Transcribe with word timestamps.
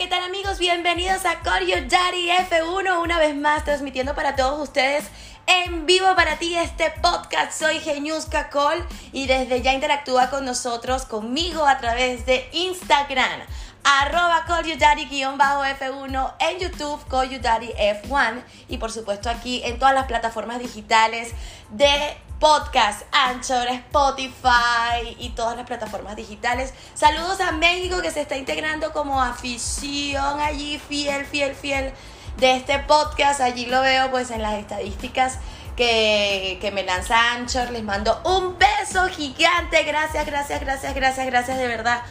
¿qué 0.00 0.06
tal 0.06 0.22
amigos? 0.22 0.58
Bienvenidos 0.58 1.26
a 1.26 1.40
Call 1.40 1.66
Your 1.66 1.86
Daddy 1.86 2.30
F1, 2.30 3.02
una 3.02 3.18
vez 3.18 3.36
más 3.36 3.64
transmitiendo 3.64 4.14
para 4.14 4.34
todos 4.34 4.58
ustedes 4.58 5.04
en 5.46 5.84
vivo 5.84 6.06
para 6.16 6.38
ti 6.38 6.56
este 6.56 6.90
podcast. 7.02 7.52
Soy 7.52 7.80
Geniusca 7.80 8.48
Cole 8.48 8.82
y 9.12 9.26
desde 9.26 9.60
ya 9.60 9.74
interactúa 9.74 10.30
con 10.30 10.46
nosotros, 10.46 11.04
conmigo 11.04 11.66
a 11.66 11.76
través 11.76 12.24
de 12.24 12.48
Instagram 12.52 13.42
arroba 13.84 14.46
Call 14.46 14.64
You 14.64 14.78
Daddy 14.78 15.04
F1 15.04 16.34
en 16.38 16.58
YouTube 16.58 17.06
Call 17.06 17.28
You 17.28 17.38
Daddy 17.38 17.68
F1 17.68 18.42
y 18.68 18.78
por 18.78 18.90
supuesto 18.90 19.28
aquí 19.28 19.60
en 19.66 19.78
todas 19.78 19.92
las 19.92 20.06
plataformas 20.06 20.60
digitales 20.60 21.34
de 21.68 22.16
podcast, 22.40 23.02
Anchor, 23.12 23.68
Spotify 23.68 25.14
y 25.18 25.28
todas 25.30 25.56
las 25.56 25.66
plataformas 25.66 26.16
digitales. 26.16 26.72
Saludos 26.94 27.38
a 27.40 27.52
México 27.52 28.00
que 28.00 28.10
se 28.10 28.22
está 28.22 28.36
integrando 28.36 28.92
como 28.92 29.22
afición 29.22 30.40
allí, 30.40 30.78
fiel, 30.78 31.26
fiel, 31.26 31.54
fiel 31.54 31.92
de 32.38 32.56
este 32.56 32.78
podcast. 32.80 33.42
Allí 33.42 33.66
lo 33.66 33.82
veo 33.82 34.10
pues 34.10 34.30
en 34.30 34.40
las 34.40 34.54
estadísticas 34.54 35.38
que, 35.76 36.58
que 36.62 36.70
me 36.70 36.82
lanza 36.82 37.34
Anchor. 37.34 37.70
Les 37.70 37.84
mando 37.84 38.20
un 38.24 38.56
beso 38.58 39.06
gigante. 39.08 39.82
Gracias, 39.84 40.24
gracias, 40.24 40.60
gracias, 40.60 40.94
gracias, 40.94 41.26
gracias 41.26 41.58
de 41.58 41.68
verdad 41.68 42.02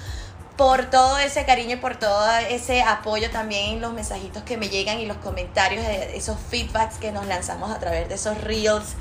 por 0.55 0.89
todo 0.89 1.17
ese 1.17 1.45
cariño 1.45 1.75
y 1.75 1.79
por 1.79 1.95
todo 1.95 2.29
ese 2.49 2.83
apoyo 2.83 3.31
también 3.31 3.79
los 3.79 3.93
mensajitos 3.93 4.43
que 4.43 4.57
me 4.57 4.67
llegan 4.67 4.99
y 4.99 5.05
los 5.05 5.15
comentarios, 5.17 5.85
esos 6.13 6.37
feedbacks 6.49 6.97
que 6.97 7.13
nos 7.13 7.25
lanzamos 7.27 7.71
a 7.71 7.79
través 7.79 8.09
de 8.09 8.15
esos 8.15 8.37
reels 8.41 8.95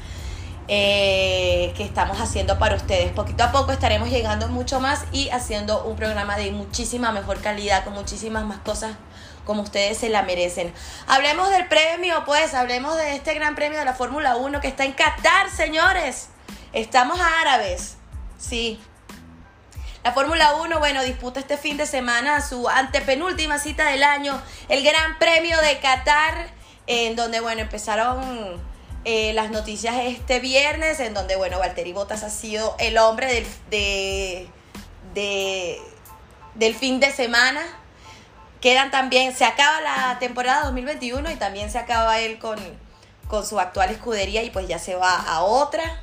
eh, 0.69 1.73
que 1.77 1.83
estamos 1.83 2.21
haciendo 2.21 2.59
para 2.59 2.77
ustedes. 2.77 3.11
Poquito 3.13 3.43
a 3.43 3.53
poco 3.53 3.73
estaremos 3.73 4.11
llegando 4.11 4.49
mucho 4.49 4.81
más 4.81 5.05
y 5.13 5.31
haciendo 5.31 5.85
un 5.85 5.97
programa 5.97 6.37
de 6.37 6.51
muchísima 6.52 7.10
mejor 7.10 7.41
calidad, 7.41 7.85
con 7.85 7.95
muchísimas 7.95 8.45
más 8.45 8.59
cosas 8.59 8.97
como 9.49 9.63
ustedes 9.63 9.97
se 9.97 10.10
la 10.10 10.23
merecen. 10.23 10.75
Hablemos 11.07 11.49
del 11.49 11.66
premio, 11.69 12.23
pues, 12.27 12.52
hablemos 12.52 12.99
de 12.99 13.16
este 13.16 13.33
gran 13.33 13.55
premio 13.55 13.79
de 13.79 13.87
la 13.87 13.95
Fórmula 13.95 14.37
1 14.37 14.60
que 14.60 14.69
está 14.69 14.85
en 14.85 14.93
Qatar, 14.93 15.49
señores. 15.51 16.29
Estamos 16.75 17.19
árabes, 17.41 17.97
sí. 18.37 18.79
La 20.05 20.13
Fórmula 20.13 20.55
1, 20.57 20.79
bueno, 20.79 21.03
disputa 21.03 21.41
este 21.41 21.57
fin 21.57 21.79
de 21.79 21.87
semana 21.87 22.43
su 22.43 22.69
antepenúltima 22.69 23.59
cita 23.59 23.88
del 23.88 24.03
año, 24.03 24.38
el 24.69 24.85
Gran 24.85 25.19
Premio 25.19 25.59
de 25.63 25.79
Qatar, 25.79 26.51
en 26.87 27.16
donde, 27.16 27.41
bueno, 27.41 27.63
empezaron 27.63 28.60
eh, 29.10 29.32
las 29.32 29.51
noticias 29.51 29.95
este 30.02 30.38
viernes, 30.40 31.01
en 31.01 31.14
donde, 31.14 31.37
bueno, 31.37 31.59
Valtteri 31.59 31.92
Bottas 31.92 32.23
ha 32.23 32.30
sido 32.30 32.76
el 32.78 32.98
hombre 32.98 33.46
del, 33.70 34.48
de, 35.14 35.80
del 36.54 36.74
fin 36.74 37.01
de 37.01 37.10
semana. 37.10 37.62
Quedan 38.60 38.90
también, 38.90 39.34
se 39.34 39.45
acaba 39.45 39.80
la 39.80 40.18
temporada 40.18 40.64
2021 40.64 41.30
y 41.30 41.36
también 41.36 41.70
se 41.70 41.79
acaba 41.79 42.20
él 42.20 42.38
con, 42.38 42.59
con 43.29 43.46
su 43.46 43.59
actual 43.59 43.90
escudería 43.90 44.42
y 44.42 44.51
pues 44.51 44.68
ya 44.68 44.79
se 44.79 44.95
va 44.95 45.14
a 45.14 45.42
otra 45.42 46.02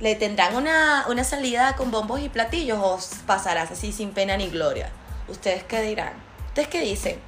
le 0.00 0.14
tendrán 0.14 0.56
una, 0.56 1.24
salida 1.24 1.76
con 1.76 1.90
bombos 1.90 2.20
y 2.20 2.28
platillos 2.28 2.78
o 2.80 2.98
pasarás 3.26 3.70
así 3.70 3.92
sin 3.92 4.12
pena 4.12 4.36
ni 4.36 4.48
gloria. 4.48 4.90
¿Ustedes 5.28 5.62
qué 5.64 5.82
dirán? 5.82 6.14
¿Ustedes 6.48 6.68
qué 6.68 6.80
dicen? 6.80 7.20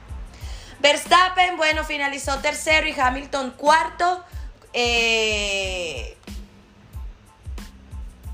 Verstappen, 0.81 1.57
bueno, 1.57 1.85
finalizó 1.85 2.39
tercero 2.39 2.89
y 2.89 2.99
Hamilton 2.99 3.53
cuarto. 3.53 4.25
Eh, 4.73 6.17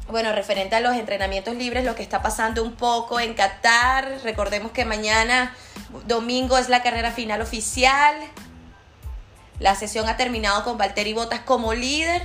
bueno, 0.08 0.32
referente 0.32 0.76
a 0.76 0.80
los 0.80 0.96
entrenamientos 0.96 1.54
libres, 1.54 1.84
lo 1.84 1.94
que 1.94 2.02
está 2.02 2.22
pasando 2.22 2.62
un 2.62 2.74
poco 2.76 3.20
en 3.20 3.34
Qatar. 3.34 4.20
Recordemos 4.24 4.72
que 4.72 4.84
mañana, 4.84 5.54
domingo, 6.06 6.56
es 6.56 6.68
la 6.68 6.82
carrera 6.82 7.10
final 7.10 7.42
oficial. 7.42 8.14
La 9.60 9.74
sesión 9.74 10.08
ha 10.08 10.16
terminado 10.16 10.64
con 10.64 10.78
Valtteri 10.78 11.12
Bottas 11.12 11.40
como 11.40 11.74
líder 11.74 12.22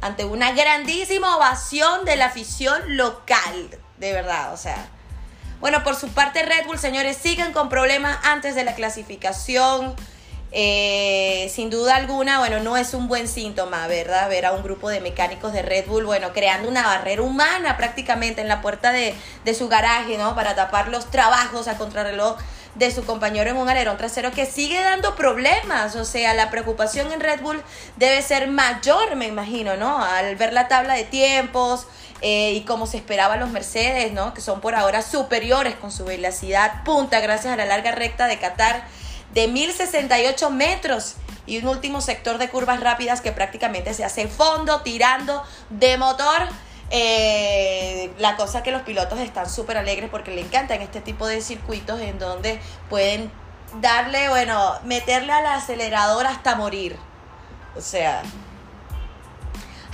ante 0.00 0.24
una 0.24 0.52
grandísima 0.52 1.36
ovación 1.36 2.04
de 2.04 2.16
la 2.16 2.26
afición 2.26 2.96
local, 2.96 3.70
de 3.98 4.12
verdad, 4.12 4.52
o 4.52 4.56
sea. 4.56 4.86
Bueno, 5.60 5.82
por 5.82 5.96
su 5.96 6.08
parte 6.10 6.42
Red 6.42 6.66
Bull, 6.66 6.78
señores, 6.78 7.16
siguen 7.16 7.52
con 7.52 7.70
problemas 7.70 8.18
antes 8.22 8.54
de 8.54 8.64
la 8.64 8.74
clasificación. 8.74 9.96
Eh, 10.56 11.50
sin 11.52 11.68
duda 11.68 11.96
alguna, 11.96 12.38
bueno, 12.38 12.60
no 12.60 12.76
es 12.76 12.94
un 12.94 13.08
buen 13.08 13.26
síntoma, 13.26 13.88
¿verdad? 13.88 14.28
Ver 14.28 14.46
a 14.46 14.52
un 14.52 14.62
grupo 14.62 14.88
de 14.88 15.00
mecánicos 15.00 15.52
de 15.52 15.62
Red 15.62 15.86
Bull, 15.88 16.06
bueno, 16.06 16.32
creando 16.32 16.68
una 16.68 16.84
barrera 16.84 17.22
humana 17.22 17.76
prácticamente 17.76 18.40
en 18.40 18.46
la 18.46 18.62
puerta 18.62 18.92
de, 18.92 19.14
de 19.44 19.54
su 19.54 19.68
garaje, 19.68 20.16
¿no? 20.16 20.36
Para 20.36 20.54
tapar 20.54 20.88
los 20.90 21.10
trabajos 21.10 21.66
a 21.66 21.76
contrarreloj 21.76 22.38
de 22.76 22.92
su 22.92 23.04
compañero 23.04 23.50
en 23.50 23.56
un 23.56 23.68
alerón 23.68 23.96
trasero 23.96 24.30
que 24.30 24.46
sigue 24.46 24.80
dando 24.80 25.16
problemas. 25.16 25.96
O 25.96 26.04
sea, 26.04 26.34
la 26.34 26.50
preocupación 26.50 27.10
en 27.10 27.18
Red 27.18 27.40
Bull 27.40 27.60
debe 27.96 28.22
ser 28.22 28.46
mayor, 28.46 29.16
me 29.16 29.26
imagino, 29.26 29.76
¿no? 29.76 30.04
Al 30.04 30.36
ver 30.36 30.52
la 30.52 30.68
tabla 30.68 30.94
de 30.94 31.02
tiempos 31.02 31.88
eh, 32.20 32.52
y 32.52 32.60
como 32.60 32.86
se 32.86 32.96
esperaba 32.96 33.36
los 33.36 33.50
Mercedes, 33.50 34.12
¿no? 34.12 34.34
Que 34.34 34.40
son 34.40 34.60
por 34.60 34.76
ahora 34.76 35.02
superiores 35.02 35.74
con 35.74 35.90
su 35.90 36.04
velocidad 36.04 36.84
punta 36.84 37.18
gracias 37.18 37.52
a 37.52 37.56
la 37.56 37.66
larga 37.66 37.90
recta 37.90 38.28
de 38.28 38.38
Qatar 38.38 38.84
de 39.34 39.48
1068 39.48 40.50
metros 40.50 41.16
y 41.46 41.58
un 41.58 41.68
último 41.68 42.00
sector 42.00 42.38
de 42.38 42.48
curvas 42.48 42.80
rápidas 42.80 43.20
que 43.20 43.32
prácticamente 43.32 43.92
se 43.92 44.04
hace 44.04 44.28
fondo 44.28 44.80
tirando 44.80 45.42
de 45.70 45.98
motor 45.98 46.48
eh, 46.90 48.12
la 48.18 48.36
cosa 48.36 48.62
que 48.62 48.70
los 48.70 48.82
pilotos 48.82 49.18
están 49.18 49.50
súper 49.50 49.76
alegres 49.76 50.10
porque 50.10 50.30
le 50.30 50.40
encantan 50.40 50.80
este 50.80 51.00
tipo 51.00 51.26
de 51.26 51.40
circuitos 51.40 52.00
en 52.00 52.18
donde 52.18 52.60
pueden 52.88 53.30
darle, 53.80 54.28
bueno, 54.28 54.74
meterle 54.84 55.32
al 55.32 55.46
acelerador 55.46 56.26
hasta 56.26 56.54
morir. 56.54 56.96
O 57.76 57.80
sea, 57.80 58.22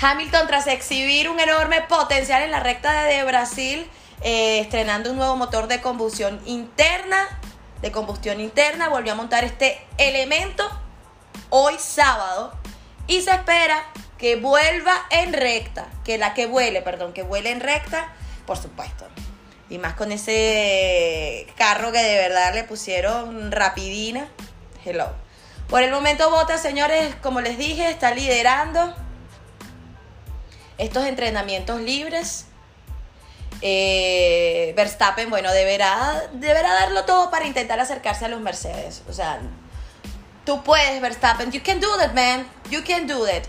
Hamilton 0.00 0.46
tras 0.46 0.66
exhibir 0.66 1.30
un 1.30 1.40
enorme 1.40 1.80
potencial 1.82 2.42
en 2.42 2.50
la 2.50 2.60
recta 2.60 3.04
de 3.04 3.24
Brasil, 3.24 3.88
eh, 4.22 4.60
estrenando 4.60 5.10
un 5.10 5.16
nuevo 5.16 5.36
motor 5.36 5.68
de 5.68 5.80
combustión 5.80 6.40
interna, 6.44 7.39
de 7.82 7.92
combustión 7.92 8.40
interna, 8.40 8.88
volvió 8.88 9.12
a 9.12 9.16
montar 9.16 9.44
este 9.44 9.80
elemento 9.98 10.68
hoy 11.50 11.74
sábado 11.78 12.52
y 13.06 13.22
se 13.22 13.30
espera 13.30 13.84
que 14.18 14.36
vuelva 14.36 14.94
en 15.10 15.32
recta, 15.32 15.88
que 16.04 16.18
la 16.18 16.34
que 16.34 16.46
vuele, 16.46 16.82
perdón, 16.82 17.12
que 17.12 17.22
vuele 17.22 17.50
en 17.50 17.60
recta, 17.60 18.12
por 18.46 18.58
supuesto. 18.58 19.06
Y 19.70 19.78
más 19.78 19.94
con 19.94 20.12
ese 20.12 21.46
carro 21.56 21.92
que 21.92 22.02
de 22.02 22.16
verdad 22.16 22.52
le 22.54 22.64
pusieron 22.64 23.50
rapidina. 23.50 24.28
Hello. 24.84 25.08
Por 25.68 25.82
el 25.82 25.92
momento 25.92 26.28
Bota, 26.30 26.58
señores, 26.58 27.14
como 27.22 27.40
les 27.40 27.56
dije, 27.56 27.88
está 27.88 28.12
liderando 28.12 28.94
estos 30.78 31.06
entrenamientos 31.06 31.80
libres. 31.80 32.46
Eh, 33.62 34.59
Verstappen, 34.80 35.28
bueno, 35.28 35.52
deberá, 35.52 36.22
deberá 36.32 36.72
darlo 36.72 37.04
todo 37.04 37.30
para 37.30 37.46
intentar 37.46 37.78
acercarse 37.80 38.24
a 38.24 38.28
los 38.28 38.40
Mercedes. 38.40 39.02
O 39.08 39.12
sea, 39.12 39.38
tú 40.44 40.62
puedes, 40.62 41.02
Verstappen. 41.02 41.52
You 41.52 41.60
can 41.62 41.80
do 41.80 41.88
that, 41.98 42.14
man. 42.14 42.46
You 42.70 42.82
can 42.82 43.06
do 43.06 43.26
that. 43.26 43.44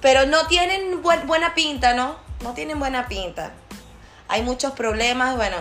Pero 0.00 0.24
no 0.24 0.46
tienen 0.46 1.02
buena 1.02 1.54
pinta, 1.54 1.92
¿no? 1.92 2.16
No 2.42 2.54
tienen 2.54 2.78
buena 2.78 3.08
pinta. 3.08 3.52
Hay 4.28 4.42
muchos 4.42 4.72
problemas, 4.72 5.36
bueno. 5.36 5.56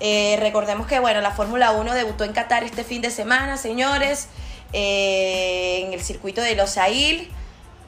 Eh, 0.00 0.36
recordemos 0.40 0.86
que, 0.86 1.00
bueno, 1.00 1.22
la 1.22 1.30
Fórmula 1.30 1.72
1 1.72 1.94
debutó 1.94 2.24
en 2.24 2.34
Qatar 2.34 2.64
este 2.64 2.84
fin 2.84 3.00
de 3.00 3.10
semana, 3.10 3.56
señores, 3.56 4.28
eh, 4.74 5.84
en 5.86 5.94
el 5.94 6.02
circuito 6.02 6.42
de 6.42 6.54
Los 6.54 6.76
Losail. 6.76 7.30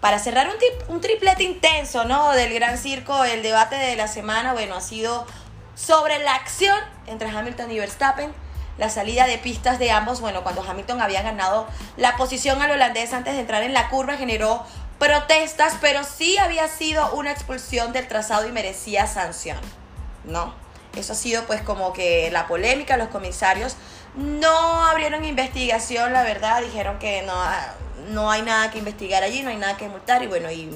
Para 0.00 0.18
cerrar 0.18 0.48
un, 0.48 0.94
un 0.94 1.00
triplete 1.02 1.42
intenso, 1.42 2.04
¿no? 2.04 2.30
Del 2.32 2.54
gran 2.54 2.78
circo, 2.78 3.24
el 3.24 3.42
debate 3.42 3.76
de 3.76 3.96
la 3.96 4.08
semana, 4.08 4.52
bueno, 4.52 4.76
ha 4.76 4.80
sido 4.80 5.26
sobre 5.76 6.18
la 6.18 6.34
acción 6.34 6.76
entre 7.06 7.28
Hamilton 7.28 7.70
y 7.70 7.78
Verstappen 7.78 8.34
la 8.78 8.90
salida 8.90 9.26
de 9.26 9.38
pistas 9.38 9.78
de 9.78 9.90
ambos, 9.90 10.20
bueno, 10.20 10.42
cuando 10.42 10.62
Hamilton 10.62 11.00
había 11.00 11.22
ganado 11.22 11.66
la 11.96 12.16
posición 12.16 12.60
al 12.60 12.72
holandés 12.72 13.12
antes 13.12 13.34
de 13.34 13.40
entrar 13.40 13.62
en 13.62 13.72
la 13.72 13.88
curva, 13.88 14.16
generó 14.16 14.64
protestas, 14.98 15.76
pero 15.80 16.04
sí 16.04 16.36
había 16.38 16.68
sido 16.68 17.10
una 17.12 17.30
expulsión 17.30 17.92
del 17.92 18.06
trazado 18.08 18.46
y 18.46 18.52
merecía 18.52 19.06
sanción, 19.06 19.58
¿no? 20.24 20.54
Eso 20.94 21.12
ha 21.12 21.16
sido 21.16 21.44
pues 21.44 21.62
como 21.62 21.92
que 21.92 22.30
la 22.30 22.46
polémica, 22.46 22.96
los 22.96 23.08
comisarios 23.08 23.76
no 24.14 24.84
abrieron 24.84 25.24
investigación, 25.24 26.12
la 26.12 26.22
verdad, 26.22 26.62
dijeron 26.62 26.98
que 26.98 27.22
no, 27.22 27.34
no 28.08 28.30
hay 28.30 28.42
nada 28.42 28.70
que 28.70 28.78
investigar 28.78 29.22
allí, 29.22 29.42
no 29.42 29.50
hay 29.50 29.56
nada 29.56 29.76
que 29.76 29.88
multar. 29.88 30.22
Y 30.22 30.26
bueno, 30.26 30.50
y, 30.50 30.70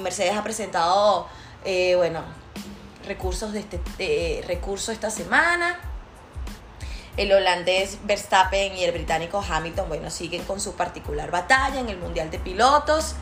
Mercedes 0.00 0.36
ha 0.36 0.42
presentado, 0.42 1.28
eh, 1.64 1.94
bueno, 1.96 2.24
recursos, 3.06 3.52
de 3.52 3.60
este, 3.60 4.44
recurso 4.46 4.92
esta 4.92 5.10
semana. 5.10 5.78
El 7.16 7.32
holandés 7.32 7.98
Verstappen 8.04 8.76
y 8.76 8.84
el 8.84 8.92
británico 8.92 9.44
Hamilton, 9.48 9.88
bueno, 9.88 10.10
siguen 10.10 10.42
con 10.44 10.60
su 10.60 10.74
particular 10.74 11.30
batalla 11.30 11.78
en 11.78 11.88
el 11.88 11.96
Mundial 11.96 12.30
de 12.30 12.38
Pilotos. 12.38 13.14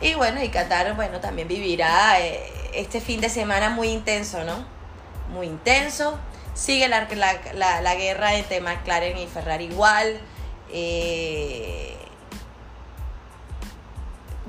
Y 0.00 0.14
bueno, 0.14 0.42
y 0.42 0.48
Qatar, 0.48 0.94
bueno, 0.94 1.20
también 1.20 1.48
vivirá 1.48 2.20
eh, 2.20 2.42
este 2.74 3.00
fin 3.00 3.20
de 3.20 3.28
semana 3.28 3.70
muy 3.70 3.88
intenso, 3.88 4.44
¿no? 4.44 4.64
Muy 5.30 5.46
intenso. 5.46 6.18
Sigue 6.54 6.88
la, 6.88 7.08
la, 7.54 7.94
guerra 7.94 8.34
entre 8.34 8.60
McLaren 8.60 9.16
y 9.16 9.26
Ferrari 9.26 9.64
igual. 9.64 10.20
Eh, 10.70 11.96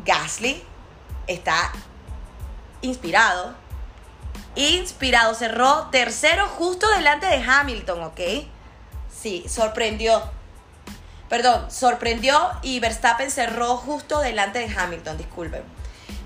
Gasly 0.05 0.61
está 1.27 1.71
inspirado. 2.81 3.62
Inspirado. 4.55 5.33
Cerró 5.35 5.89
tercero 5.91 6.47
justo 6.47 6.87
delante 6.95 7.25
de 7.25 7.43
Hamilton, 7.43 8.03
¿ok? 8.03 8.19
Sí, 9.11 9.45
sorprendió. 9.47 10.21
Perdón, 11.29 11.71
sorprendió 11.71 12.51
y 12.61 12.79
Verstappen 12.79 13.31
cerró 13.31 13.77
justo 13.77 14.19
delante 14.19 14.59
de 14.59 14.67
Hamilton, 14.71 15.17
disculpen. 15.17 15.63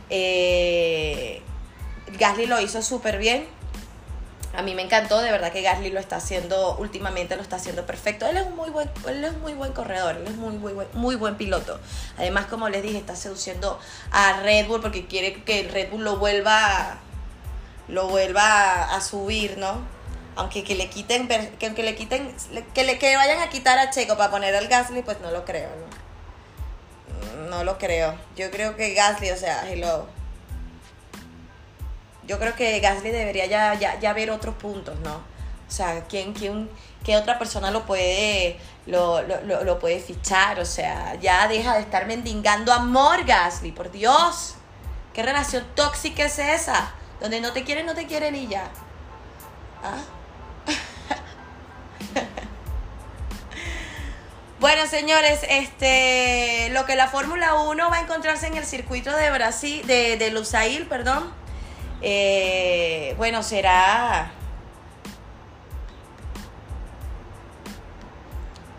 Eh, 0.10 1.42
Gasly 2.20 2.46
lo 2.46 2.60
hizo 2.60 2.82
súper 2.82 3.18
bien. 3.18 3.48
A 4.54 4.64
mí 4.64 4.74
me 4.74 4.82
encantó, 4.82 5.22
de 5.22 5.30
verdad 5.30 5.52
que 5.52 5.62
Gasly 5.62 5.92
lo 5.92 6.00
está 6.00 6.16
haciendo, 6.16 6.76
últimamente 6.78 7.36
lo 7.36 7.42
está 7.42 7.58
haciendo 7.58 7.86
perfecto. 7.86 8.26
Él 8.26 8.38
es 8.38 8.48
un 8.48 8.56
muy 8.56 8.70
buen, 8.70 8.90
él 9.08 9.24
es 9.24 9.38
muy 9.38 9.54
buen 9.54 9.72
corredor, 9.72 10.18
él 10.18 10.26
es 10.26 10.36
muy, 10.36 10.58
muy, 10.58 10.74
buen, 10.74 10.88
muy 10.94 11.16
buen 11.16 11.36
piloto. 11.36 11.80
Además, 12.18 12.48
como 12.48 12.68
les 12.68 12.82
dije, 12.82 12.98
está 12.98 13.16
seduciendo 13.16 13.80
a 14.12 14.42
Red 14.42 14.68
Bull 14.68 14.82
porque 14.82 15.06
quiere 15.06 15.44
que 15.44 15.70
Red 15.72 15.92
Bull 15.92 16.04
lo 16.04 16.18
vuelva, 16.18 16.98
lo 17.88 18.08
vuelva 18.08 18.96
a 18.96 19.02
subir, 19.02 19.58
¿no? 19.58 19.82
Aunque 20.36 20.64
que 20.64 20.76
le 20.76 20.90
quiten, 20.90 21.28
que 21.28 21.70
le 21.70 21.96
quiten, 21.96 22.36
que 22.74 22.84
le 22.84 23.00
que 23.00 23.16
vayan 23.16 23.42
a 23.42 23.50
quitar 23.50 23.80
a 23.80 23.90
Checo 23.90 24.18
para 24.18 24.30
poner 24.30 24.56
al 24.56 24.68
Gasly, 24.68 25.02
pues 25.02 25.20
no 25.22 25.32
lo 25.32 25.46
creo, 25.46 25.70
¿no? 25.70 27.50
No 27.50 27.64
lo 27.64 27.78
creo. 27.78 28.16
Yo 28.36 28.52
creo 28.52 28.76
que 28.76 28.94
Gasly, 28.94 29.32
o 29.32 29.38
sea, 29.38 29.70
hello 29.70 30.08
yo 32.28 32.38
creo 32.40 32.56
que 32.56 32.80
Gasly 32.80 33.12
debería 33.12 33.46
ya, 33.46 33.74
ya, 34.00 34.14
ver 34.14 34.30
otros 34.32 34.56
puntos, 34.56 35.00
¿no? 35.00 35.16
O 35.16 35.72
sea, 35.72 36.04
¿quién, 36.08 36.34
quién, 36.34 36.70
¿qué 37.04 37.18
otra 37.18 37.40
persona 37.40 37.72
lo 37.72 37.86
puede, 37.86 38.60
lo, 38.86 39.22
lo, 39.22 39.80
puede 39.80 40.00
fichar? 40.00 40.60
O 40.60 40.66
sea, 40.66 41.16
ya 41.16 41.48
deja 41.48 41.76
de 41.76 41.82
estar 41.82 42.06
mendigando 42.06 42.72
amor, 42.74 43.26
Gasly, 43.26 43.72
por 43.72 43.92
Dios. 43.92 44.56
¿Qué 45.14 45.24
relación 45.24 45.66
tóxica 45.74 46.26
es 46.26 46.38
esa? 46.38 46.94
Donde 47.20 47.42
no 47.42 47.52
te 47.54 47.64
quieren, 47.64 47.86
no 47.86 47.96
te 47.96 48.06
quieren 48.06 48.36
y 48.36 48.48
ya. 48.48 48.70
¿Ah? 49.84 49.98
bueno, 54.60 54.86
señores, 54.88 55.42
este, 55.50 56.70
lo 56.72 56.86
que 56.86 56.96
la 56.96 57.08
Fórmula 57.08 57.56
1 57.56 57.90
va 57.90 57.98
a 57.98 58.02
encontrarse 58.02 58.48
en 58.48 58.58
el 58.58 58.66
circuito 58.66 59.16
de 59.16 59.32
Brasil, 59.32 59.86
de, 59.88 60.18
de 60.18 60.32
Lusail, 60.32 60.88
perdón, 60.88 61.34
eh, 62.02 63.16
bueno, 63.18 63.44
será... 63.44 64.32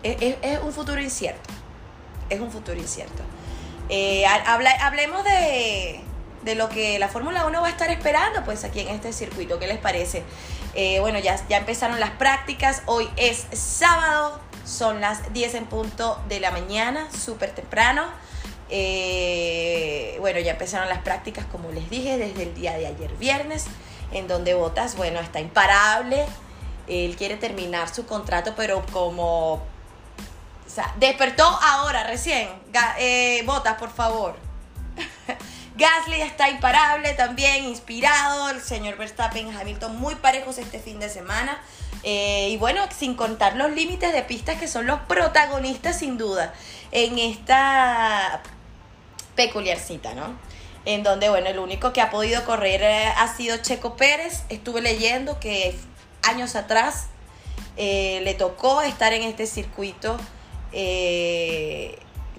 Es, 0.01 0.59
un 0.63 0.71
futuro 0.71 1.01
incierto. 1.01 1.49
Es 2.29 2.39
un 2.39 2.51
futuro 2.51 2.77
incierto. 2.77 3.21
Eh, 3.89 4.25
hablemos 4.25 5.23
de, 5.23 5.99
lo 6.55 6.69
que 6.69 6.99
la 6.99 7.07
Fórmula 7.07 7.45
1 7.45 7.61
va 7.61 7.67
a 7.67 7.71
estar 7.71 7.89
esperando, 7.89 8.43
pues 8.43 8.63
aquí 8.63 8.81
en 8.81 8.89
este 8.89 9.13
circuito. 9.13 9.59
¿Qué 9.59 9.67
les 9.67 9.77
parece? 9.77 10.23
Eh, 10.73 10.99
bueno, 10.99 11.19
ya, 11.19 11.35
ya 11.47 11.57
empezaron 11.57 11.99
las 11.99 12.11
prácticas. 12.11 12.83
Hoy 12.85 13.09
es 13.17 13.45
sábado. 13.53 14.39
Son 14.65 15.01
las 15.01 15.33
10 15.33 15.55
en 15.55 15.65
punto 15.65 16.21
de 16.27 16.39
la 16.39 16.51
mañana, 16.51 17.07
súper 17.11 17.51
temprano. 17.51 18.03
Eh, 18.69 20.17
bueno, 20.19 20.39
ya 20.39 20.51
empezaron 20.51 20.87
las 20.89 20.99
prácticas, 20.99 21.45
como 21.45 21.71
les 21.71 21.89
dije, 21.89 22.17
desde 22.17 22.43
el 22.43 22.53
día 22.53 22.77
de 22.77 22.85
ayer 22.85 23.11
viernes, 23.17 23.65
en 24.11 24.27
donde 24.27 24.53
Botas, 24.53 24.95
bueno, 24.95 25.19
está 25.19 25.39
imparable. 25.39 26.25
Él 26.87 27.15
quiere 27.17 27.35
terminar 27.37 27.93
su 27.93 28.05
contrato, 28.05 28.53
pero 28.55 28.85
como... 28.91 29.53
O 29.53 30.71
sea, 30.71 30.93
despertó 30.99 31.43
ahora, 31.43 32.03
recién. 32.03 32.47
Eh, 32.99 33.41
Botas, 33.45 33.75
por 33.75 33.89
favor. 33.89 34.48
Gasly 35.79 36.19
está 36.21 36.49
imparable 36.49 37.13
también, 37.13 37.63
inspirado. 37.63 38.49
El 38.49 38.61
señor 38.61 38.97
Verstappen 38.97 39.47
y 39.47 39.55
Hamilton 39.55 39.97
muy 39.97 40.15
parejos 40.15 40.57
este 40.57 40.77
fin 40.77 40.99
de 40.99 41.07
semana. 41.09 41.61
Eh, 42.03 42.49
y 42.49 42.57
bueno, 42.57 42.81
sin 42.97 43.15
contar 43.15 43.55
los 43.55 43.71
límites 43.71 44.11
de 44.11 44.21
pistas 44.23 44.59
que 44.59 44.67
son 44.67 44.85
los 44.85 44.99
protagonistas 45.01 45.99
sin 45.99 46.17
duda 46.17 46.53
en 46.91 47.17
esta 47.17 48.41
peculiarcita, 49.35 50.13
¿no? 50.13 50.37
En 50.83 51.03
donde, 51.03 51.29
bueno, 51.29 51.47
el 51.47 51.59
único 51.59 51.93
que 51.93 52.01
ha 52.01 52.09
podido 52.09 52.43
correr 52.43 52.81
eh, 52.83 53.05
ha 53.15 53.33
sido 53.33 53.57
Checo 53.57 53.95
Pérez. 53.95 54.43
Estuve 54.49 54.81
leyendo 54.81 55.39
que 55.39 55.77
años 56.23 56.57
atrás 56.57 57.07
eh, 57.77 58.19
le 58.25 58.33
tocó 58.33 58.81
estar 58.81 59.13
en 59.13 59.23
este 59.23 59.45
circuito. 59.45 60.17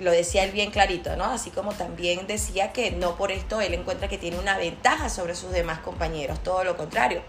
Lo 0.00 0.10
decía 0.10 0.44
él 0.44 0.52
bien 0.52 0.70
clarito, 0.70 1.14
¿no? 1.16 1.24
Así 1.24 1.50
como 1.50 1.72
también 1.72 2.26
decía 2.26 2.72
que 2.72 2.90
no 2.90 3.16
por 3.16 3.30
esto 3.30 3.60
él 3.60 3.74
encuentra 3.74 4.08
que 4.08 4.18
tiene 4.18 4.38
una 4.38 4.56
ventaja 4.56 5.08
sobre 5.08 5.34
sus 5.34 5.52
demás 5.52 5.78
compañeros, 5.80 6.42
todo 6.42 6.64
lo 6.64 6.76
contrario. 6.76 7.22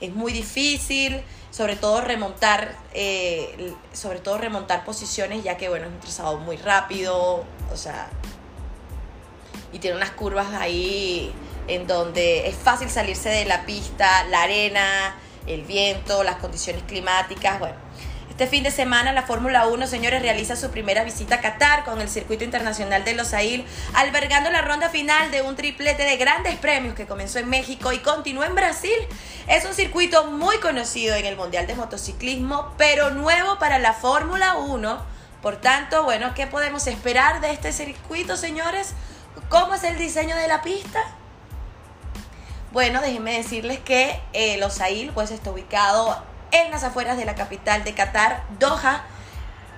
Es 0.00 0.12
muy 0.12 0.32
difícil, 0.32 1.22
sobre 1.50 1.76
todo 1.76 2.00
remontar, 2.00 2.76
sobre 3.92 4.20
todo 4.20 4.38
remontar 4.38 4.84
posiciones, 4.84 5.42
ya 5.42 5.56
que 5.56 5.68
bueno, 5.68 5.86
es 5.86 5.92
un 5.92 6.00
trazado 6.00 6.38
muy 6.38 6.56
rápido, 6.56 7.44
o 7.72 7.76
sea, 7.76 8.08
y 9.72 9.78
tiene 9.78 9.96
unas 9.96 10.10
curvas 10.10 10.52
ahí 10.54 11.32
en 11.66 11.86
donde 11.86 12.48
es 12.48 12.56
fácil 12.56 12.90
salirse 12.90 13.28
de 13.28 13.44
la 13.44 13.66
pista, 13.66 14.24
la 14.24 14.42
arena, 14.42 15.16
el 15.46 15.62
viento, 15.62 16.22
las 16.22 16.36
condiciones 16.36 16.82
climáticas, 16.84 17.58
bueno. 17.58 17.87
Este 18.38 18.50
fin 18.50 18.62
de 18.62 18.70
semana 18.70 19.12
la 19.12 19.24
Fórmula 19.24 19.66
1, 19.66 19.88
señores, 19.88 20.22
realiza 20.22 20.54
su 20.54 20.70
primera 20.70 21.02
visita 21.02 21.34
a 21.34 21.40
Qatar 21.40 21.84
con 21.84 22.00
el 22.00 22.08
circuito 22.08 22.44
internacional 22.44 23.04
de 23.04 23.16
Los 23.16 23.32
Losail, 23.32 23.66
albergando 23.94 24.48
la 24.50 24.62
ronda 24.62 24.90
final 24.90 25.32
de 25.32 25.42
un 25.42 25.56
triplete 25.56 26.04
de 26.04 26.16
grandes 26.18 26.54
premios 26.54 26.94
que 26.94 27.08
comenzó 27.08 27.40
en 27.40 27.48
México 27.48 27.92
y 27.92 27.98
continúa 27.98 28.46
en 28.46 28.54
Brasil. 28.54 28.94
Es 29.48 29.64
un 29.64 29.74
circuito 29.74 30.26
muy 30.26 30.58
conocido 30.58 31.16
en 31.16 31.26
el 31.26 31.34
Mundial 31.34 31.66
de 31.66 31.74
Motociclismo, 31.74 32.74
pero 32.78 33.10
nuevo 33.10 33.58
para 33.58 33.80
la 33.80 33.92
Fórmula 33.92 34.54
1. 34.54 35.04
Por 35.42 35.56
tanto, 35.56 36.04
bueno, 36.04 36.32
¿qué 36.36 36.46
podemos 36.46 36.86
esperar 36.86 37.40
de 37.40 37.50
este 37.50 37.72
circuito, 37.72 38.36
señores? 38.36 38.92
¿Cómo 39.48 39.74
es 39.74 39.82
el 39.82 39.98
diseño 39.98 40.36
de 40.36 40.46
la 40.46 40.62
pista? 40.62 41.00
Bueno, 42.70 43.00
déjenme 43.00 43.36
decirles 43.36 43.80
que 43.80 44.20
el 44.32 44.62
Osail 44.62 45.10
pues 45.12 45.32
está 45.32 45.50
ubicado 45.50 46.27
en 46.52 46.70
las 46.70 46.84
afueras 46.84 47.16
de 47.16 47.24
la 47.24 47.34
capital 47.34 47.84
de 47.84 47.94
Qatar, 47.94 48.42
Doha, 48.58 49.04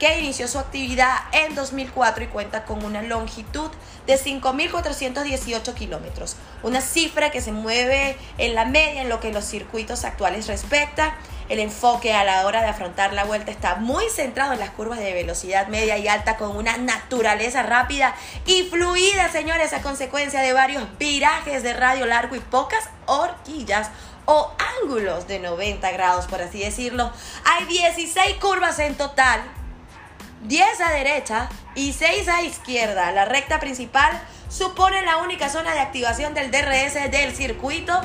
que 0.00 0.18
inició 0.18 0.48
su 0.48 0.58
actividad 0.58 1.14
en 1.32 1.54
2004 1.54 2.24
y 2.24 2.26
cuenta 2.28 2.64
con 2.64 2.82
una 2.84 3.02
longitud 3.02 3.70
de 4.06 4.14
5.418 4.14 5.74
kilómetros, 5.74 6.36
una 6.62 6.80
cifra 6.80 7.30
que 7.30 7.42
se 7.42 7.52
mueve 7.52 8.16
en 8.38 8.54
la 8.54 8.64
media 8.64 9.02
en 9.02 9.10
lo 9.10 9.20
que 9.20 9.30
los 9.30 9.44
circuitos 9.44 10.04
actuales 10.04 10.46
respecta. 10.46 11.14
El 11.50 11.58
enfoque 11.58 12.14
a 12.14 12.24
la 12.24 12.46
hora 12.46 12.62
de 12.62 12.68
afrontar 12.68 13.12
la 13.12 13.24
vuelta 13.24 13.50
está 13.50 13.74
muy 13.74 14.04
centrado 14.08 14.54
en 14.54 14.60
las 14.60 14.70
curvas 14.70 15.00
de 15.00 15.12
velocidad 15.12 15.66
media 15.66 15.98
y 15.98 16.08
alta 16.08 16.36
con 16.36 16.56
una 16.56 16.78
naturaleza 16.78 17.62
rápida 17.62 18.14
y 18.46 18.62
fluida, 18.70 19.28
señores, 19.30 19.74
a 19.74 19.82
consecuencia 19.82 20.40
de 20.40 20.54
varios 20.54 20.84
virajes 20.98 21.62
de 21.62 21.74
radio 21.74 22.06
largo 22.06 22.36
y 22.36 22.40
pocas 22.40 22.88
horquillas 23.04 23.90
o 24.26 24.52
ángulos 24.82 25.26
de 25.26 25.38
90 25.38 25.90
grados, 25.92 26.26
por 26.26 26.40
así 26.42 26.60
decirlo. 26.60 27.10
Hay 27.44 27.64
16 27.66 28.36
curvas 28.36 28.78
en 28.78 28.94
total, 28.94 29.40
10 30.42 30.80
a 30.80 30.90
derecha 30.90 31.48
y 31.74 31.92
6 31.92 32.28
a 32.28 32.42
izquierda. 32.42 33.12
La 33.12 33.24
recta 33.24 33.60
principal 33.60 34.20
supone 34.48 35.02
la 35.02 35.18
única 35.18 35.48
zona 35.48 35.72
de 35.72 35.80
activación 35.80 36.34
del 36.34 36.50
DRS 36.50 37.10
del 37.10 37.34
circuito. 37.34 38.00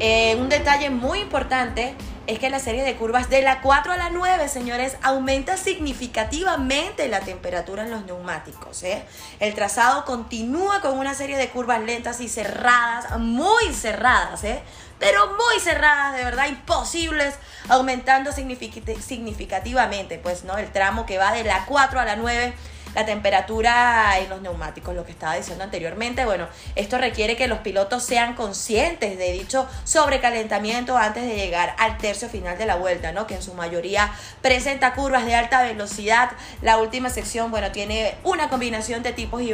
Eh, 0.00 0.36
un 0.38 0.48
detalle 0.48 0.90
muy 0.90 1.20
importante 1.20 1.94
es 2.26 2.38
que 2.38 2.50
la 2.50 2.58
serie 2.58 2.82
de 2.82 2.96
curvas 2.96 3.30
de 3.30 3.42
la 3.42 3.60
4 3.60 3.92
a 3.92 3.96
la 3.96 4.10
9, 4.10 4.48
señores, 4.48 4.96
aumenta 5.02 5.56
significativamente 5.56 7.08
la 7.08 7.20
temperatura 7.20 7.84
en 7.84 7.90
los 7.90 8.04
neumáticos. 8.04 8.82
¿eh? 8.82 9.04
El 9.38 9.54
trazado 9.54 10.04
continúa 10.04 10.80
con 10.80 10.98
una 10.98 11.14
serie 11.14 11.36
de 11.36 11.48
curvas 11.48 11.80
lentas 11.82 12.20
y 12.20 12.28
cerradas, 12.28 13.18
muy 13.18 13.72
cerradas, 13.72 14.42
¿eh? 14.44 14.60
Pero 14.98 15.26
muy 15.28 15.60
cerradas, 15.60 16.16
de 16.16 16.24
verdad, 16.24 16.48
imposibles, 16.48 17.34
aumentando 17.68 18.32
significativamente, 18.32 20.18
pues, 20.18 20.44
¿no? 20.44 20.56
El 20.56 20.72
tramo 20.72 21.06
que 21.06 21.18
va 21.18 21.32
de 21.32 21.44
la 21.44 21.66
4 21.66 22.00
a 22.00 22.04
la 22.04 22.16
9 22.16 22.54
la 22.96 23.04
temperatura 23.04 24.18
en 24.18 24.30
los 24.30 24.40
neumáticos, 24.40 24.94
lo 24.94 25.04
que 25.04 25.12
estaba 25.12 25.36
diciendo 25.36 25.62
anteriormente. 25.62 26.24
Bueno, 26.24 26.48
esto 26.76 26.96
requiere 26.96 27.36
que 27.36 27.46
los 27.46 27.58
pilotos 27.58 28.02
sean 28.02 28.34
conscientes 28.34 29.18
de 29.18 29.32
dicho 29.32 29.68
sobrecalentamiento 29.84 30.96
antes 30.96 31.24
de 31.24 31.36
llegar 31.36 31.76
al 31.78 31.98
tercio 31.98 32.30
final 32.30 32.56
de 32.56 32.64
la 32.64 32.76
vuelta, 32.76 33.12
¿no? 33.12 33.26
Que 33.26 33.34
en 33.34 33.42
su 33.42 33.52
mayoría 33.52 34.10
presenta 34.40 34.94
curvas 34.94 35.26
de 35.26 35.34
alta 35.34 35.62
velocidad. 35.62 36.30
La 36.62 36.78
última 36.78 37.10
sección, 37.10 37.50
bueno, 37.50 37.70
tiene 37.70 38.14
una 38.24 38.48
combinación 38.48 39.02
de 39.02 39.12
tipos 39.12 39.42
y, 39.42 39.52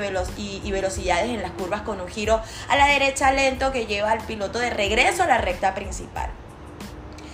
y 0.65 0.71
velocidades 0.71 1.29
en 1.29 1.43
las 1.43 1.51
curvas 1.51 1.83
con 1.83 2.01
un 2.01 2.07
giro 2.07 2.41
a 2.69 2.77
la 2.77 2.87
derecha 2.87 3.33
lento 3.33 3.73
que 3.73 3.87
lleva 3.87 4.13
al 4.13 4.21
piloto 4.21 4.61
de 4.61 4.71
regreso 4.71 5.25
a 5.25 5.27
la 5.27 5.39
recta 5.39 5.75
principal. 5.75 6.31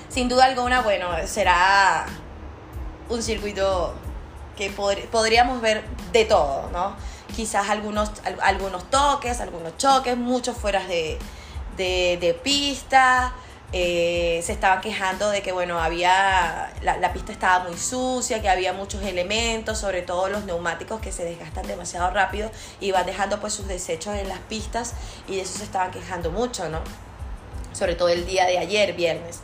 sin 0.09 0.31
duda 0.31 0.47
alguna, 0.47 0.81
bueno, 0.81 1.11
será 1.27 2.07
un 3.11 3.23
circuito 3.23 3.95
que 4.59 4.71
podríamos 4.71 5.61
ver 5.61 5.85
de 6.13 6.25
todo, 6.25 6.69
¿no? 6.73 6.97
Quizás 7.35 7.71
algunos, 7.71 8.11
algunos 8.43 8.91
toques, 8.91 9.41
algunos 9.41 9.77
choques, 9.77 10.17
muchos 10.17 10.57
fuera 10.57 10.85
de, 10.85 11.19
de, 11.77 12.41
pista. 12.43 13.33
Eh, 13.73 14.41
se 14.43 14.53
estaban 14.53 14.81
quejando 14.81 15.31
de 15.31 15.43
que, 15.43 15.53
bueno, 15.53 15.79
había, 15.79 16.73
la, 16.83 16.97
la, 16.97 17.13
pista 17.13 17.31
estaba 17.31 17.69
muy 17.69 17.77
sucia, 17.77 18.43
que 18.43 18.49
había 18.49 18.73
muchos 18.73 19.03
elementos, 19.03 19.79
sobre 19.79 20.03
todo 20.03 20.29
los 20.29 20.45
neumáticos 20.45 21.01
que 21.01 21.13
se 21.13 21.25
desgastan 21.25 21.67
demasiado 21.67 22.11
rápido 22.11 22.51
y 22.81 22.91
van 22.91 23.07
dejando 23.07 23.39
pues 23.41 23.53
sus 23.53 23.69
desechos 23.69 24.17
en 24.17 24.29
las 24.29 24.39
pistas 24.41 24.95
y 25.29 25.37
de 25.37 25.43
eso 25.43 25.59
se 25.59 25.65
estaban 25.65 25.93
quejando 25.93 26.33
mucho, 26.33 26.69
¿no? 26.69 26.81
Sobre 27.75 27.95
todo 27.95 28.09
el 28.09 28.27
día 28.27 28.47
de 28.47 28.59
ayer, 28.59 28.95
viernes. 28.95 29.41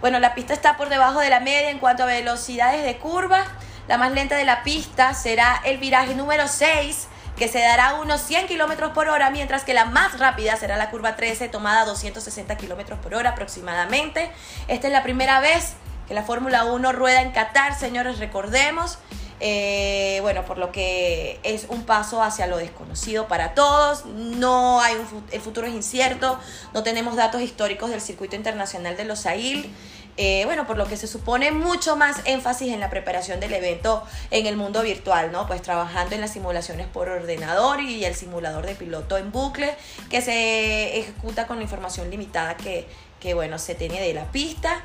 Bueno, 0.00 0.18
la 0.18 0.34
pista 0.34 0.54
está 0.54 0.76
por 0.76 0.88
debajo 0.88 1.20
de 1.20 1.30
la 1.30 1.40
media 1.40 1.70
en 1.70 1.78
cuanto 1.78 2.02
a 2.02 2.06
velocidades 2.06 2.84
de 2.84 2.96
curva. 2.96 3.44
La 3.88 3.98
más 3.98 4.12
lenta 4.12 4.36
de 4.36 4.44
la 4.44 4.64
pista 4.64 5.14
será 5.14 5.60
el 5.64 5.78
viraje 5.78 6.14
número 6.14 6.48
6, 6.48 7.06
que 7.36 7.46
se 7.46 7.60
dará 7.60 7.90
a 7.90 7.94
unos 8.00 8.20
100 8.22 8.48
kilómetros 8.48 8.92
por 8.92 9.08
hora, 9.08 9.30
mientras 9.30 9.62
que 9.62 9.74
la 9.74 9.84
más 9.84 10.18
rápida 10.18 10.56
será 10.56 10.76
la 10.76 10.90
curva 10.90 11.14
13, 11.14 11.48
tomada 11.48 11.82
a 11.82 11.84
260 11.84 12.56
kilómetros 12.56 12.98
por 12.98 13.14
hora 13.14 13.30
aproximadamente. 13.30 14.30
Esta 14.66 14.88
es 14.88 14.92
la 14.92 15.04
primera 15.04 15.38
vez 15.38 15.74
que 16.08 16.14
la 16.14 16.24
Fórmula 16.24 16.64
1 16.64 16.92
rueda 16.92 17.22
en 17.22 17.30
Qatar, 17.30 17.78
señores, 17.78 18.18
recordemos. 18.18 18.98
Eh, 19.38 20.18
bueno, 20.22 20.46
por 20.46 20.56
lo 20.56 20.72
que 20.72 21.38
es 21.42 21.66
un 21.68 21.84
paso 21.84 22.22
hacia 22.22 22.46
lo 22.46 22.56
desconocido 22.56 23.28
para 23.28 23.54
todos. 23.54 24.06
No 24.06 24.80
hay 24.80 24.96
el 25.30 25.40
futuro 25.40 25.66
es 25.66 25.74
incierto. 25.74 26.38
No 26.72 26.82
tenemos 26.82 27.16
datos 27.16 27.42
históricos 27.42 27.90
del 27.90 28.00
circuito 28.00 28.34
internacional 28.34 28.96
de 28.96 29.04
los 29.04 29.26
AIL. 29.26 29.70
Eh, 30.18 30.44
bueno, 30.46 30.66
por 30.66 30.78
lo 30.78 30.86
que 30.86 30.96
se 30.96 31.06
supone 31.06 31.52
mucho 31.52 31.96
más 31.96 32.22
énfasis 32.24 32.72
en 32.72 32.80
la 32.80 32.88
preparación 32.88 33.38
del 33.38 33.52
evento 33.52 34.02
en 34.30 34.46
el 34.46 34.56
mundo 34.56 34.82
virtual, 34.82 35.30
¿no? 35.30 35.46
Pues 35.46 35.60
trabajando 35.60 36.14
en 36.14 36.22
las 36.22 36.32
simulaciones 36.32 36.86
por 36.86 37.08
ordenador 37.08 37.80
y 37.80 38.04
el 38.04 38.14
simulador 38.14 38.64
de 38.64 38.74
piloto 38.74 39.18
en 39.18 39.30
bucle 39.30 39.74
que 40.08 40.22
se 40.22 40.98
ejecuta 40.98 41.46
con 41.46 41.58
la 41.58 41.64
información 41.64 42.08
limitada 42.10 42.56
que, 42.56 42.86
que 43.20 43.34
bueno, 43.34 43.58
se 43.58 43.74
tiene 43.74 44.00
de 44.00 44.14
la 44.14 44.24
pista. 44.32 44.80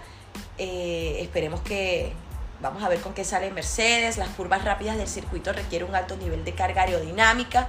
Eh, 0.58 1.20
esperemos 1.22 1.62
que, 1.62 2.14
Vamos 2.62 2.84
a 2.84 2.90
ver 2.90 3.00
con 3.00 3.14
qué 3.14 3.24
sale 3.24 3.50
Mercedes. 3.50 4.18
Las 4.18 4.30
curvas 4.30 4.64
rápidas 4.64 4.96
del 4.98 5.08
circuito 5.08 5.52
requieren 5.52 5.90
un 5.90 5.96
alto 5.96 6.16
nivel 6.16 6.46
de 6.46 6.54
carga 6.54 6.84
aerodinámica, 6.84 7.68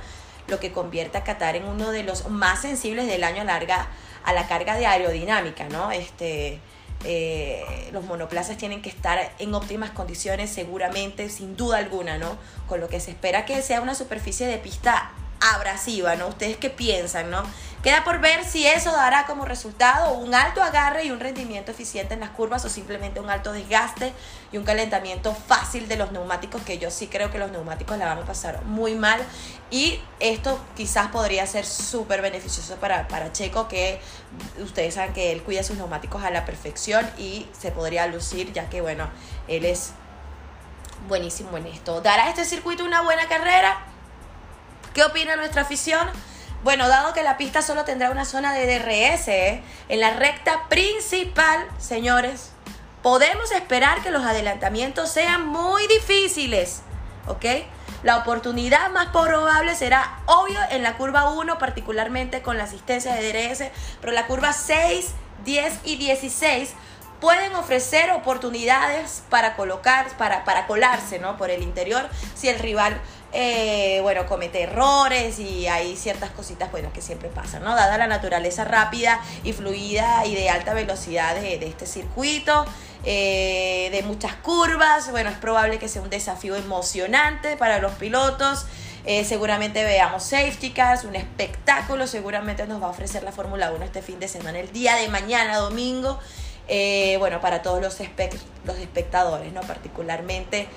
lo 0.49 0.61
que 0.61 0.71
convierte 0.71 1.17
a 1.17 1.25
Qatar 1.25 1.57
en 1.57 1.65
uno 1.65 1.91
de 1.93 2.03
los 2.03 2.29
más 2.29 2.61
sensibles 2.61 3.07
del 3.07 3.25
año 3.25 3.41
a, 3.41 3.45
larga, 3.45 3.89
a 4.23 4.35
la 4.35 4.47
carga 4.49 4.77
de 4.77 4.87
aerodinámica, 4.87 5.67
¿no? 5.71 5.91
Este, 5.93 6.61
eh, 7.05 7.65
los 7.93 8.05
monoplazas 8.05 8.57
tienen 8.57 8.83
que 8.83 8.89
estar 8.89 9.19
en 9.39 9.55
óptimas 9.55 9.91
condiciones 9.91 10.51
seguramente, 10.51 11.29
sin 11.29 11.57
duda 11.57 11.79
alguna, 11.79 12.19
¿no? 12.19 12.37
Con 12.69 12.81
lo 12.81 12.89
que 12.89 13.01
se 13.01 13.11
espera 13.11 13.45
que 13.45 13.63
sea 13.63 13.81
una 13.81 13.95
superficie 13.95 14.47
de 14.47 14.59
pista 14.59 15.13
abrasiva, 15.41 16.15
¿no? 16.17 16.29
¿Ustedes 16.29 16.57
qué 16.57 16.71
piensan, 16.71 17.31
no? 17.31 17.43
Queda 17.83 18.05
por 18.05 18.21
ver 18.21 18.45
si 18.45 18.65
eso 18.65 18.93
dará 18.93 19.27
como 19.27 19.45
resultado 19.45 20.13
un 20.15 20.37
alto 20.37 20.63
agarre 20.63 21.05
y 21.05 21.11
un 21.11 21.19
rendimiento 21.19 21.73
eficiente 21.73 22.15
en 22.15 22.21
las 22.21 22.31
curvas 22.31 22.65
o 22.65 22.69
simplemente 22.69 23.19
un 23.19 23.29
alto 23.29 23.53
desgaste 23.53 24.13
y 24.53 24.57
un 24.57 24.63
calentamiento 24.63 25.35
fácil 25.35 25.89
de 25.89 25.97
los 25.97 26.13
neumáticos, 26.13 26.63
que 26.63 26.79
yo 26.79 26.93
sí 26.93 27.09
creo 27.09 27.33
que 27.33 27.41
los 27.41 27.51
neumáticos 27.51 27.99
la 27.99 28.07
van 28.07 28.19
a 28.19 28.25
pasar 28.25 28.63
muy 28.67 28.95
mal. 28.95 29.21
Y 29.73 30.01
esto 30.21 30.61
quizás 30.77 31.09
podría 31.09 31.45
ser 31.49 31.67
súper 31.67 32.23
beneficioso 32.23 32.77
para, 32.77 33.09
para 33.09 33.33
Checo, 33.33 33.67
que 33.67 34.01
ustedes 34.63 34.95
saben 34.95 35.13
que 35.13 35.33
él 35.33 35.43
cuida 35.43 35.65
sus 35.65 35.77
neumáticos 35.77 36.23
a 36.23 36.31
la 36.31 36.45
perfección 36.45 37.11
y 37.19 37.49
se 37.59 37.73
podría 37.73 38.07
lucir, 38.07 38.53
ya 38.53 38.71
que, 38.71 38.81
bueno, 38.81 39.09
él 39.49 39.65
es 39.65 39.91
buenísimo 41.09 41.57
en 41.57 41.67
esto. 41.67 42.01
¿Dará 42.01 42.29
este 42.29 42.45
circuito 42.45 42.85
una 42.85 43.01
buena 43.01 43.27
carrera? 43.27 43.81
¿Qué 44.95 45.03
opina 45.03 45.35
nuestra 45.35 45.63
afición? 45.63 46.09
Bueno, 46.63 46.87
dado 46.87 47.13
que 47.13 47.25
la 47.25 47.37
pista 47.37 47.61
solo 47.61 47.85
tendrá 47.85 48.11
una 48.11 48.25
zona 48.25 48.53
de 48.53 48.67
DRS 48.67 49.27
en 49.89 50.01
la 50.01 50.11
recta 50.11 50.69
principal, 50.69 51.67
señores, 51.79 52.53
podemos 53.03 53.51
esperar 53.51 54.01
que 54.01 54.13
los 54.13 54.23
adelantamientos 54.23 55.11
sean 55.11 55.45
muy 55.45 55.85
difíciles, 55.89 56.83
¿ok? 57.27 57.45
La 58.05 58.19
oportunidad 58.19 58.91
más 58.91 59.09
probable 59.09 59.75
será 59.75 60.21
obvio 60.27 60.61
en 60.71 60.85
la 60.85 60.97
curva 60.97 61.31
1, 61.31 61.59
particularmente 61.59 62.43
con 62.43 62.59
la 62.59 62.65
asistencia 62.65 63.13
de 63.15 63.33
DRS, 63.33 63.71
pero 64.01 64.13
la 64.13 64.29
curva 64.29 64.53
6, 64.53 65.15
10 65.45 65.81
y 65.83 65.97
16 65.97 66.75
pueden 67.21 67.55
ofrecer 67.57 68.13
oportunidades 68.13 69.23
para 69.31 69.57
colocar, 69.57 70.09
para, 70.17 70.45
para 70.45 70.69
colarse 70.69 71.19
¿no? 71.19 71.37
por 71.37 71.51
el 71.51 71.63
interior 71.63 72.09
si 72.35 72.49
el 72.49 72.59
rival 72.59 73.01
eh, 73.35 74.01
bueno, 74.03 74.27
comete 74.27 74.63
errores 74.63 75.39
y 75.39 75.67
hay 75.67 75.97
ciertas 75.97 76.31
cositas, 76.31 76.71
bueno, 76.71 76.93
que 76.93 77.01
siempre 77.01 77.31
pasan, 77.31 77.65
¿no? 77.65 77.75
Dada 77.75 77.97
la 77.97 78.07
naturaleza 78.07 78.65
rápida 78.65 79.23
y 79.43 79.55
fluida 79.55 80.27
y 80.27 80.35
de 80.35 80.51
alta 80.51 80.75
velocidad 80.75 81.35
de, 81.37 81.55
este 81.67 81.87
circuito, 81.87 82.67
eh, 83.05 83.89
de 83.91 84.03
muchas 84.03 84.35
curvas, 84.35 85.11
bueno, 85.11 85.31
es 85.31 85.39
probable 85.39 85.79
que 85.79 85.89
sea 85.89 86.03
un 86.03 86.11
desafío 86.11 86.57
emocionante 86.57 87.57
para 87.57 87.79
los 87.79 87.93
pilotos. 87.93 88.67
Eh, 89.07 89.25
seguramente 89.25 89.83
veamos 89.83 90.25
safety 90.25 90.71
cars, 90.71 91.05
un 91.05 91.17
espectáculo, 91.17 92.07
seguramente 92.07 92.67
nos 92.67 92.83
va 92.83 92.87
a 92.87 92.91
ofrecer 92.91 93.23
la 93.23 93.33
Fórmula 93.33 93.73
1 93.73 93.83
este 93.83 94.03
fin 94.03 94.21
de 94.21 94.29
semana, 94.29 94.61
el 94.61 94.71
día 94.73 94.97
de 94.97 95.09
mañana, 95.09 95.57
domingo. 95.57 96.21
bueno, 97.19 97.41
para 97.41 97.63
todos 97.63 97.81
los, 97.81 97.99
los 98.67 98.79
espectadores, 98.79 99.53
¿no? 99.55 99.63
Particularmente 99.63 100.69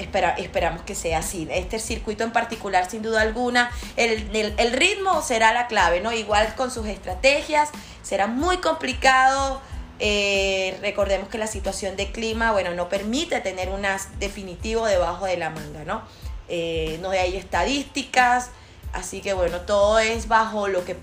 esperamos 0.00 0.82
que 0.82 0.94
sea 0.94 1.18
así. 1.18 1.48
Este 1.50 1.78
circuito 1.78 2.24
en 2.24 2.32
particular, 2.32 2.90
sin 2.90 3.02
duda 3.02 3.22
alguna, 3.22 3.70
el, 3.96 4.72
ritmo 4.72 5.22
será 5.22 5.52
la 5.52 5.66
clave, 5.66 6.00
¿no? 6.00 6.12
Igual 6.12 6.54
con 6.54 6.70
sus 6.70 6.86
estrategias, 6.86 7.70
será 8.02 8.26
muy 8.26 8.58
complicado. 8.58 9.60
Eh, 9.98 10.78
recordemos 10.80 11.28
que 11.28 11.38
la 11.38 11.46
situación 11.46 11.96
de 11.96 12.10
clima, 12.10 12.52
bueno, 12.52 12.74
no 12.74 12.88
permite 12.88 13.40
tener 13.40 13.68
un 13.68 13.82
definitivo 14.18 14.86
debajo 14.86 15.26
de 15.26 15.36
la 15.36 15.50
manga, 15.50 15.84
¿no? 15.84 16.02
Eh, 16.48 16.98
no 17.02 17.10
hay 17.10 17.36
estadísticas, 17.36 18.50
así 18.92 19.20
que 19.20 19.34
bueno, 19.34 19.60
todo 19.60 19.98
es 19.98 20.26
bajo 20.26 20.68
lo 20.68 20.84
que, 20.84 20.96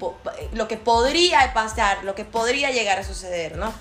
lo 0.53 0.67
que 0.67 0.77
podría 0.77 1.53
pasar, 1.53 2.03
lo 2.03 2.15
que 2.15 2.25
podría 2.25 2.71
llegar 2.71 2.99
a 2.99 3.03
suceder, 3.03 3.55
¿no? 3.55 3.73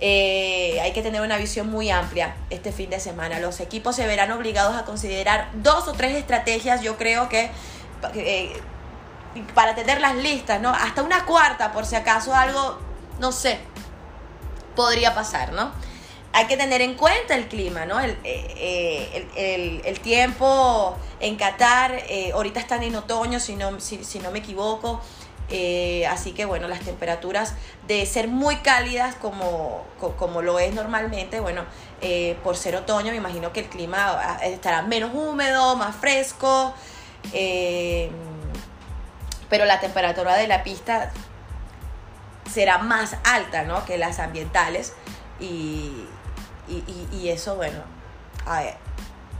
Eh, 0.00 0.80
hay 0.82 0.92
que 0.92 1.02
tener 1.02 1.20
una 1.20 1.36
visión 1.36 1.70
muy 1.70 1.90
amplia 1.90 2.34
este 2.50 2.72
fin 2.72 2.90
de 2.90 2.98
semana. 2.98 3.38
Los 3.38 3.60
equipos 3.60 3.94
se 3.94 4.06
verán 4.06 4.32
obligados 4.32 4.76
a 4.76 4.84
considerar 4.84 5.50
dos 5.54 5.86
o 5.88 5.92
tres 5.92 6.16
estrategias, 6.16 6.82
yo 6.82 6.96
creo 6.96 7.28
que 7.28 7.50
eh, 8.14 8.52
para 9.54 9.74
tener 9.74 10.00
las 10.00 10.16
listas, 10.16 10.60
¿no? 10.60 10.70
Hasta 10.70 11.02
una 11.02 11.24
cuarta, 11.24 11.72
por 11.72 11.86
si 11.86 11.94
acaso 11.94 12.34
algo, 12.34 12.78
no 13.20 13.30
sé, 13.30 13.60
podría 14.74 15.14
pasar, 15.14 15.52
¿no? 15.52 15.70
Hay 16.32 16.46
que 16.46 16.56
tener 16.56 16.80
en 16.80 16.94
cuenta 16.94 17.34
el 17.36 17.46
clima, 17.46 17.84
¿no? 17.84 18.00
El, 18.00 18.18
eh, 18.24 20.00
tiempo 20.02 20.96
en 21.20 21.36
Qatar, 21.36 22.02
ahorita 22.34 22.58
están 22.58 22.82
en 22.82 22.96
otoño, 22.96 23.38
si 23.38 23.54
no, 23.54 23.78
si 23.78 24.18
no 24.18 24.30
me 24.32 24.40
equivoco. 24.40 25.00
Eh, 25.50 26.06
así 26.06 26.32
que 26.32 26.44
bueno, 26.44 26.66
las 26.68 26.80
temperaturas 26.80 27.54
de 27.86 28.06
ser 28.06 28.28
muy 28.28 28.56
cálidas 28.56 29.14
como, 29.16 29.84
como 30.18 30.40
lo 30.40 30.58
es 30.58 30.74
normalmente, 30.74 31.40
bueno, 31.40 31.64
eh, 32.00 32.38
por 32.42 32.56
ser 32.56 32.74
otoño 32.76 33.10
me 33.10 33.18
imagino 33.18 33.52
que 33.52 33.60
el 33.60 33.68
clima 33.68 34.18
ah, 34.18 34.38
estará 34.44 34.82
menos 34.82 35.10
húmedo, 35.12 35.76
más 35.76 35.94
fresco, 35.96 36.74
eh, 37.34 38.10
pero 39.50 39.66
la 39.66 39.78
temperatura 39.80 40.36
de 40.36 40.46
la 40.46 40.62
pista 40.62 41.10
será 42.50 42.78
más 42.78 43.16
alta 43.24 43.64
¿no? 43.64 43.84
que 43.84 43.98
las 43.98 44.18
ambientales 44.20 44.94
y, 45.38 46.06
y, 47.12 47.28
eso, 47.28 47.56
bueno, 47.56 47.82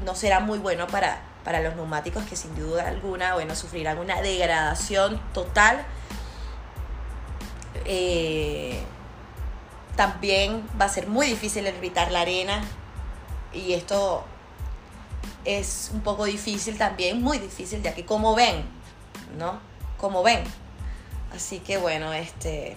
no 0.04 0.14
será 0.14 0.40
muy 0.40 0.59
bueno 0.59 0.87
para, 0.88 1.21
para 1.44 1.61
los 1.61 1.75
neumáticos 1.76 2.25
que 2.25 2.37
sin 2.37 2.54
duda 2.54 2.88
alguna, 2.88 3.34
bueno, 3.34 3.54
sufrirán 3.56 3.99
una 3.99 4.20
degradación 4.20 5.20
total 5.32 5.84
eh, 7.84 8.80
también 9.96 10.66
va 10.80 10.87
a 10.87 10.88
ser 10.88 11.06
muy 11.06 11.26
difícil 11.26 11.66
evitar 11.66 12.11
la 12.11 12.22
arena 12.22 12.62
y 13.52 13.75
esto 13.75 14.25
es 15.44 15.90
un 15.92 16.00
poco 16.00 16.25
difícil 16.25 16.78
también, 16.78 17.20
muy 17.20 17.38
difícil, 17.38 17.82
ya 17.82 17.94
que 17.94 18.06
como 18.06 18.34
ven, 18.34 18.64
¿no? 19.37 19.61
Como 19.99 20.22
ven. 20.22 20.42
Así 21.34 21.58
que 21.58 21.76
bueno, 21.76 22.12
este 22.12 22.76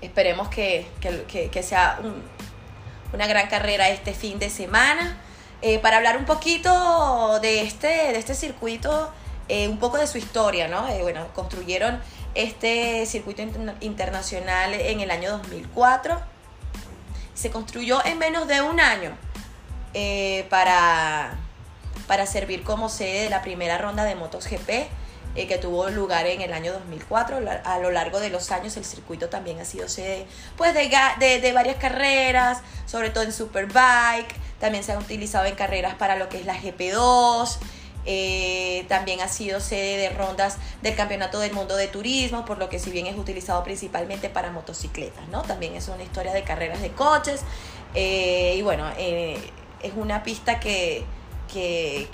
esperemos 0.00 0.48
que, 0.48 0.86
sea 1.62 1.98
una 3.12 3.26
gran 3.26 3.48
carrera 3.48 3.88
este 3.88 4.12
fin 4.12 4.38
de 4.38 4.50
semana. 4.50 5.18
Eh, 5.66 5.78
para 5.78 5.96
hablar 5.96 6.18
un 6.18 6.26
poquito 6.26 7.40
de 7.40 7.62
este, 7.62 7.88
de 7.88 8.18
este 8.18 8.34
circuito, 8.34 9.10
eh, 9.48 9.66
un 9.66 9.78
poco 9.78 9.96
de 9.96 10.06
su 10.06 10.18
historia, 10.18 10.68
¿no? 10.68 10.86
bueno, 11.00 11.26
construyeron 11.32 12.02
este 12.34 13.06
circuito 13.06 13.40
internacional 13.80 14.74
en 14.74 15.00
el 15.00 15.10
año 15.10 15.30
2004. 15.38 16.20
Se 17.32 17.50
construyó 17.50 18.04
en 18.04 18.18
menos 18.18 18.46
de 18.46 18.60
un 18.60 18.78
año 18.78 19.16
eh, 19.94 20.44
para, 20.50 21.38
para 22.06 22.26
servir 22.26 22.62
como 22.62 22.90
sede 22.90 23.22
de 23.22 23.30
la 23.30 23.40
primera 23.40 23.78
ronda 23.78 24.04
de 24.04 24.16
MotoGP 24.16 24.68
eh, 24.68 25.48
que 25.48 25.56
tuvo 25.56 25.88
lugar 25.88 26.26
en 26.26 26.42
el 26.42 26.52
año 26.52 26.74
2004. 26.74 27.38
A 27.64 27.78
lo 27.78 27.90
largo 27.90 28.20
de 28.20 28.28
los 28.28 28.50
años 28.50 28.76
el 28.76 28.84
circuito 28.84 29.30
también 29.30 29.60
ha 29.60 29.64
sido 29.64 29.88
sede 29.88 30.26
pues, 30.58 30.74
de, 30.74 31.40
de 31.40 31.52
varias 31.54 31.76
carreras, 31.76 32.58
sobre 32.84 33.08
todo 33.08 33.24
en 33.24 33.32
Superbike, 33.32 34.43
también 34.64 34.82
se 34.82 34.92
ha 34.92 34.98
utilizado 34.98 35.44
en 35.44 35.56
carreras 35.56 35.94
para 35.96 36.16
lo 36.16 36.30
que 36.30 36.38
es 36.38 36.46
la 36.46 36.56
GP2. 36.56 37.58
Eh, 38.06 38.86
también 38.88 39.20
ha 39.20 39.28
sido 39.28 39.60
sede 39.60 39.98
de 39.98 40.08
rondas 40.08 40.56
del 40.80 40.96
Campeonato 40.96 41.38
del 41.38 41.52
Mundo 41.52 41.76
de 41.76 41.86
Turismo, 41.86 42.46
por 42.46 42.56
lo 42.56 42.70
que 42.70 42.78
si 42.78 42.90
bien 42.90 43.06
es 43.06 43.18
utilizado 43.18 43.62
principalmente 43.62 44.30
para 44.30 44.52
motocicletas, 44.52 45.28
¿no? 45.28 45.42
También 45.42 45.74
es 45.74 45.88
una 45.88 46.02
historia 46.02 46.32
de 46.32 46.44
carreras 46.44 46.80
de 46.80 46.92
coches. 46.92 47.42
Eh, 47.94 48.54
y 48.56 48.62
bueno, 48.62 48.90
eh, 48.96 49.38
es 49.82 49.92
una 49.96 50.22
pista 50.22 50.58
que, 50.60 51.04
que, 51.52 52.08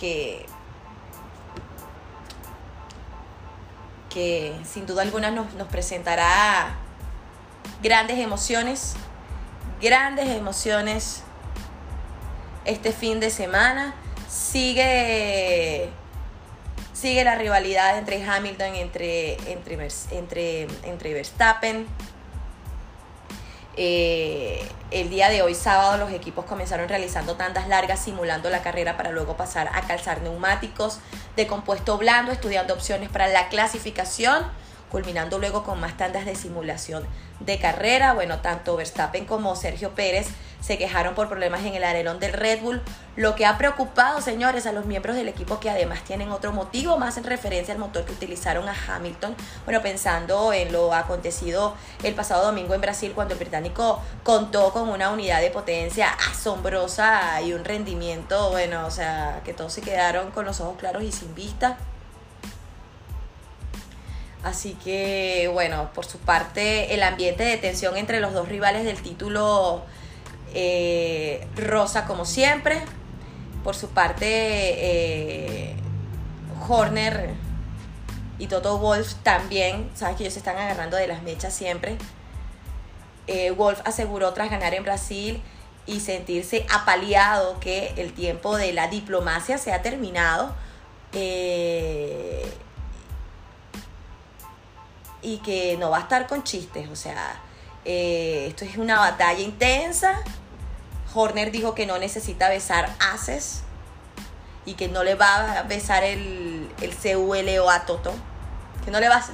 que, 4.11 4.53
sin 4.65 4.87
duda 4.87 5.03
alguna 5.03 5.31
nos, 5.31 5.55
nos 5.55 5.69
presentará 5.69 6.75
grandes 7.81 8.19
emociones, 8.19 8.95
grandes 9.81 10.29
emociones 10.31 11.23
este 12.65 12.93
fin 12.93 13.21
de 13.21 13.31
semana 13.31 13.95
sigue 14.29 15.89
sigue 16.93 17.25
la 17.25 17.35
rivalidad 17.35 17.99
entre 17.99 18.23
Hamilton 18.23 18.75
entre 18.75 19.37
entre 19.51 19.89
entre, 20.11 20.67
entre 20.85 21.15
Verstappen 21.15 21.87
eh, 23.77 24.63
el 24.91 25.09
día 25.09 25.31
de 25.31 25.43
hoy 25.43 25.55
sábado 25.55 25.97
los 25.97 26.13
equipos 26.13 26.45
comenzaron 26.45 26.89
realizando 26.89 27.37
tandas 27.37 27.69
largas 27.69 28.01
simulando 28.01 28.51
la 28.51 28.63
carrera 28.63 28.97
para 28.97 29.11
luego 29.11 29.37
pasar 29.37 29.71
a 29.73 29.83
calzar 29.83 30.21
neumáticos 30.23 30.99
de 31.37 31.47
compuesto 31.47 31.97
blando 31.97 32.33
estudiando 32.33 32.75
opciones 32.75 33.09
para 33.09 33.29
la 33.29 33.49
clasificación 33.49 34.45
culminando 34.91 35.39
luego 35.39 35.63
con 35.63 35.81
más 35.81 35.97
tandas 35.97 36.27
de 36.27 36.35
simulación 36.35 37.07
de 37.39 37.59
carrera. 37.59 38.13
Bueno, 38.13 38.41
tanto 38.41 38.77
Verstappen 38.77 39.25
como 39.25 39.57
Sergio 39.57 39.95
Pérez 39.95 40.27
se 40.61 40.79
quejaron 40.79 41.15
por 41.15 41.29
problemas 41.29 41.65
en 41.65 41.75
el 41.75 41.85
alerón 41.85 42.21
del 42.21 42.33
Red 42.33 42.61
Bull, 42.61 42.83
lo 43.17 43.35
que 43.35 43.47
ha 43.47 43.59
preocupado, 43.59 44.21
señores, 44.21 44.67
a 44.67 44.73
los 44.73 44.87
miembros 44.87 45.17
del 45.17 45.29
equipo 45.29 45.59
que 45.61 45.71
además 45.71 46.03
tienen 46.05 46.31
otro 46.31 46.53
motivo 46.53 46.99
más 46.99 47.17
en 47.17 47.25
referencia 47.25 47.75
al 47.75 47.81
motor 47.81 48.05
que 48.05 48.13
utilizaron 48.13 48.69
a 48.69 48.75
Hamilton. 48.89 49.35
Bueno, 49.65 49.83
pensando 49.83 50.53
en 50.53 50.73
lo 50.73 50.95
acontecido 50.95 51.75
el 52.03 52.15
pasado 52.15 52.45
domingo 52.45 52.75
en 52.75 52.81
Brasil 52.81 53.13
cuando 53.15 53.35
el 53.35 53.41
británico 53.41 54.01
contó 54.23 54.73
con 54.73 54.89
una 54.89 55.11
unidad 55.11 55.41
de 55.41 55.51
potencia 55.51 56.11
asombrosa 56.31 57.41
y 57.43 57.53
un 57.53 57.65
rendimiento, 57.65 58.51
bueno, 58.51 58.87
o 58.87 58.91
sea, 58.91 59.41
que 59.45 59.53
todos 59.53 59.73
se 59.73 59.81
quedaron 59.81 60.31
con 60.31 60.45
los 60.45 60.61
ojos 60.61 60.77
claros 60.79 61.03
y 61.03 61.13
sin 61.13 61.35
vista. 61.35 61.77
Así 64.43 64.73
que, 64.83 65.51
bueno, 65.53 65.91
por 65.95 66.07
su 66.07 66.19
parte, 66.19 66.95
el 66.95 67.03
ambiente 67.03 67.45
de 67.45 67.59
tensión 67.59 67.97
entre 67.99 68.21
los 68.21 68.33
dos 68.33 68.49
rivales 68.49 68.85
del 68.85 69.03
título 69.03 69.83
eh, 70.55 71.47
rosa 71.57 72.07
como 72.07 72.25
siempre. 72.25 72.81
Por 73.63 73.77
su 73.77 73.89
parte, 73.89 74.27
eh, 74.27 75.77
Horner 76.69 77.35
y 78.39 78.47
Toto 78.47 78.79
Wolf 78.79 79.15
también, 79.23 79.91
sabes 79.95 80.17
que 80.17 80.23
ellos 80.23 80.33
se 80.33 80.39
están 80.39 80.57
agarrando 80.57 80.97
de 80.97 81.07
las 81.07 81.23
mechas 81.23 81.53
siempre. 81.53 81.99
Eh, 83.27 83.51
Wolf 83.51 83.81
aseguró 83.85 84.33
tras 84.33 84.51
ganar 84.51 84.73
en 84.75 84.83
Brasil 84.83 85.43
y 85.87 86.01
sentirse 86.01 86.67
apaleado 86.73 87.61
que 87.61 87.93
el 87.97 88.15
tiempo 88.15 88.57
de 88.57 88.73
la 88.73 88.89
diplomacia 88.89 89.59
se 89.59 89.73
ha 89.73 89.83
terminado. 89.83 90.55
Y 95.23 95.39
que 95.39 95.77
no 95.79 95.91
va 95.91 95.99
a 95.99 96.01
estar 96.01 96.27
con 96.27 96.45
chistes, 96.45 96.89
o 96.89 96.97
sea, 96.97 97.41
esto 97.85 98.65
es 98.65 98.79
una 98.79 98.99
batalla 98.99 99.41
intensa. 99.41 100.23
Horner 101.15 101.51
dijo 101.51 101.75
que 101.75 101.87
no 101.87 101.99
necesita 101.99 102.49
besar 102.49 102.95
haces 103.13 103.63
y 104.65 104.75
que 104.75 104.89
no 104.89 105.03
le 105.05 105.15
va 105.15 105.61
a 105.61 105.63
besar 105.65 106.05
el, 106.05 106.71
el 106.81 106.95
CULO 106.95 107.71
a 107.71 107.87
Toto. 107.87 108.13
Que 108.85 108.91
no 108.91 109.01
le 109.01 109.09
va 109.09 109.25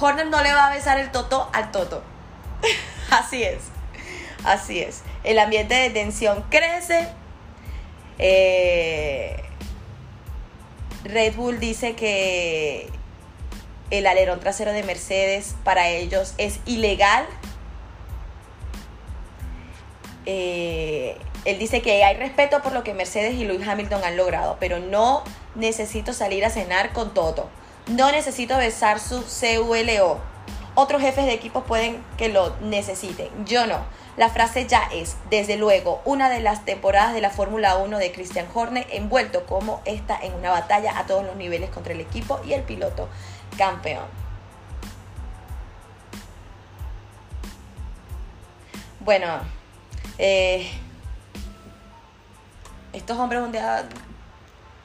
Horner 0.00 0.26
no 0.26 0.42
le 0.42 0.52
va 0.52 0.68
a 0.68 0.74
besar 0.74 0.98
el 0.98 1.10
Toto 1.10 1.48
al 1.52 1.70
Toto. 1.70 2.02
así 3.10 3.42
es, 3.42 3.58
así 4.44 4.80
es. 4.80 5.02
El 5.24 5.38
ambiente 5.38 5.74
de 5.74 5.90
tensión 5.90 6.44
crece. 6.50 7.08
Eh, 8.18 9.44
Red 11.04 11.36
Bull 11.36 11.60
dice 11.60 11.94
que 11.94 12.90
el 13.90 14.06
alerón 14.06 14.40
trasero 14.40 14.72
de 14.72 14.82
Mercedes 14.82 15.54
para 15.64 15.88
ellos 15.88 16.34
es 16.38 16.60
ilegal. 16.66 17.26
Eh, 20.30 21.16
él 21.46 21.58
dice 21.58 21.80
que 21.80 22.04
hay 22.04 22.14
respeto 22.14 22.60
por 22.60 22.72
lo 22.72 22.84
que 22.84 22.92
Mercedes 22.92 23.32
y 23.36 23.46
Lewis 23.46 23.66
Hamilton 23.66 24.04
han 24.04 24.18
logrado, 24.18 24.58
pero 24.60 24.78
no 24.78 25.24
necesito 25.54 26.12
salir 26.12 26.44
a 26.44 26.50
cenar 26.50 26.92
con 26.92 27.14
Toto. 27.14 27.48
No 27.86 28.12
necesito 28.12 28.58
besar 28.58 29.00
su 29.00 29.22
CULO. 29.22 30.20
Otros 30.74 31.00
jefes 31.00 31.24
de 31.24 31.32
equipo 31.32 31.62
pueden 31.62 32.04
que 32.18 32.28
lo 32.28 32.54
necesiten. 32.60 33.30
Yo 33.46 33.66
no. 33.66 33.78
La 34.18 34.28
frase 34.28 34.66
ya 34.66 34.82
es, 34.92 35.16
desde 35.30 35.56
luego, 35.56 36.02
una 36.04 36.28
de 36.28 36.40
las 36.40 36.66
temporadas 36.66 37.14
de 37.14 37.22
la 37.22 37.30
Fórmula 37.30 37.76
1 37.76 37.96
de 37.96 38.12
Christian 38.12 38.48
Horner, 38.52 38.86
envuelto 38.90 39.46
como 39.46 39.80
esta 39.86 40.18
en 40.20 40.34
una 40.34 40.50
batalla 40.50 40.98
a 40.98 41.06
todos 41.06 41.24
los 41.24 41.36
niveles 41.36 41.70
contra 41.70 41.94
el 41.94 42.00
equipo 42.02 42.38
y 42.44 42.52
el 42.52 42.64
piloto 42.64 43.08
campeón. 43.56 44.04
Bueno, 49.00 49.40
eh, 50.18 50.70
estos 52.92 53.16
hombres 53.18 53.42
un 53.42 53.52
día 53.52 53.88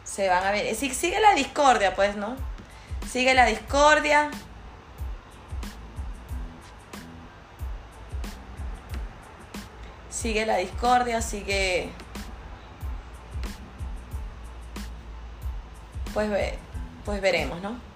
se 0.04 0.30
van 0.30 0.44
a 0.44 0.52
ver. 0.52 0.76
Sigue 0.76 1.20
la 1.20 1.34
discordia, 1.34 1.96
pues, 1.96 2.16
¿no? 2.16 2.36
Sigue 3.10 3.34
la 3.34 3.46
discordia. 3.46 4.30
Sigue 10.10 10.46
la 10.46 10.58
discordia, 10.58 11.22
sigue. 11.22 11.90
Pues, 16.14 16.30
pues 17.06 17.22
veremos, 17.22 17.62
¿no? 17.62 17.93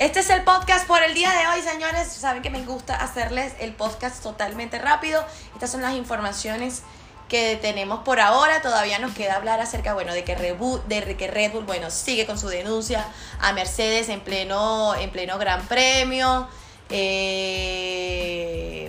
Este 0.00 0.20
es 0.20 0.30
el 0.30 0.42
podcast 0.44 0.86
por 0.86 1.02
el 1.02 1.12
día 1.12 1.30
de 1.30 1.46
hoy, 1.48 1.60
señores. 1.60 2.10
Saben 2.10 2.40
que 2.40 2.48
me 2.48 2.64
gusta 2.64 2.96
hacerles 2.96 3.52
el 3.60 3.74
podcast 3.74 4.22
totalmente 4.22 4.78
rápido. 4.78 5.22
Estas 5.52 5.70
son 5.70 5.82
las 5.82 5.92
informaciones 5.92 6.80
que 7.28 7.58
tenemos 7.60 8.00
por 8.00 8.18
ahora. 8.18 8.62
Todavía 8.62 8.98
nos 8.98 9.12
queda 9.12 9.34
hablar 9.34 9.60
acerca, 9.60 9.92
bueno, 9.92 10.14
de 10.14 10.24
que 10.24 10.34
Red 10.34 10.56
Bull, 10.56 10.80
de 10.88 11.18
que 11.18 11.26
Red 11.28 11.52
Bull 11.52 11.64
bueno, 11.64 11.90
sigue 11.90 12.24
con 12.24 12.38
su 12.38 12.48
denuncia 12.48 13.06
a 13.40 13.52
Mercedes 13.52 14.08
en 14.08 14.20
pleno, 14.20 14.94
en 14.94 15.10
pleno 15.10 15.36
Gran 15.36 15.66
Premio. 15.66 16.48
Eh, 16.88 18.08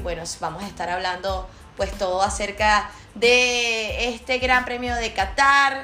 bueno, 0.03 0.23
vamos 0.39 0.63
a 0.63 0.67
estar 0.67 0.87
hablando 0.87 1.49
pues 1.75 1.91
todo 1.97 2.21
acerca 2.21 2.89
de 3.15 4.07
este 4.13 4.37
Gran 4.37 4.63
Premio 4.63 4.95
de 4.95 5.11
Qatar. 5.11 5.81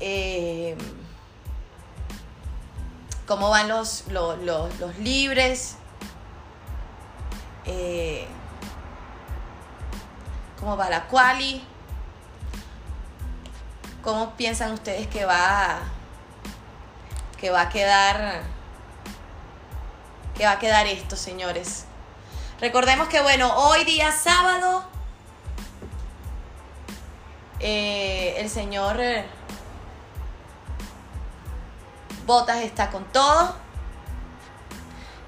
Eh, 0.00 0.76
cómo 3.26 3.50
van 3.50 3.68
los, 3.68 4.04
los, 4.08 4.98
libres, 4.98 5.76
eh, 7.64 8.26
cómo 10.58 10.76
va 10.76 10.88
la 10.88 11.06
quali, 11.08 11.62
cómo 14.02 14.34
piensan 14.36 14.72
ustedes 14.72 15.08
que 15.08 15.24
va, 15.24 15.80
que 17.40 17.50
va 17.50 17.62
a 17.62 17.68
quedar, 17.68 18.42
que 20.36 20.44
va 20.44 20.52
a 20.52 20.58
quedar 20.58 20.86
esto, 20.86 21.16
señores. 21.16 21.86
Recordemos 22.60 23.08
que 23.08 23.20
bueno, 23.20 23.52
hoy 23.56 23.84
día 23.84 24.12
sábado, 24.12 24.84
eh, 27.58 28.36
el 28.38 28.48
señor 28.48 29.00
Botas 32.26 32.58
está 32.58 32.90
con 32.90 33.04
todo. 33.04 33.54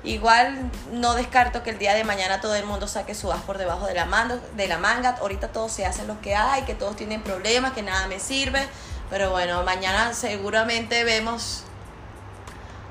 Igual 0.05 0.71
no 0.93 1.15
descarto 1.15 1.63
que 1.63 1.71
el 1.71 1.79
día 1.79 1.95
de 1.95 2.05
mañana 2.05 2.41
todo 2.41 2.55
el 2.55 2.65
mundo 2.65 2.87
saque 2.87 3.15
su 3.15 3.33
as 3.33 3.43
por 3.43 3.59
debajo 3.59 3.87
de 3.87 3.95
la, 3.95 4.05
manga, 4.05 4.37
de 4.57 4.69
la 4.69 4.79
manga. 4.79 5.17
Ahorita 5.21 5.49
todos 5.49 5.73
se 5.73 5.87
hacen 5.87 6.07
lo 6.07 6.21
que 6.21 6.35
hay, 6.35 6.63
que 6.63 6.75
todos 6.75 6.97
tienen 6.97 7.23
problemas, 7.23 7.73
que 7.73 7.83
nada 7.83 8.07
me 8.07 8.21
sirve. 8.21 8.67
Pero 9.11 9.31
bueno, 9.31 9.63
mañana 9.65 10.13
seguramente 10.15 11.05
vemos 11.05 11.65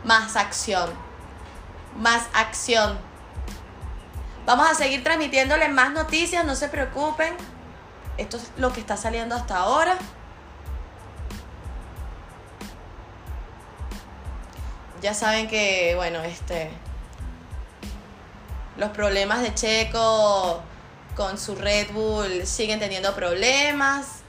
más 0.04 0.36
acción. 0.36 0.90
más 1.98 2.24
acción. 2.34 2.98
Vamos 4.46 4.70
a 4.70 4.76
seguir 4.76 5.04
transmitiéndole 5.04 5.68
más 5.68 5.92
noticias, 5.92 6.46
no 6.46 6.56
se 6.56 6.70
preocupen. 6.70 7.36
Esto 8.18 8.38
es 8.38 8.52
lo 8.58 8.72
que 8.72 8.80
está 8.80 8.96
saliendo 8.96 9.36
hasta 9.36 9.58
ahora. 9.58 9.98
Ya 15.02 15.14
saben 15.14 15.48
que, 15.48 15.94
bueno, 15.96 16.22
este. 16.24 16.72
Los 18.78 18.90
problemas 18.92 19.42
de 19.42 19.54
Checo 19.54 20.62
con 21.16 21.38
su 21.38 21.56
Red 21.56 21.92
Bull 21.92 22.46
siguen 22.46 22.80
teniendo 22.80 23.16
problemas. 23.16 24.20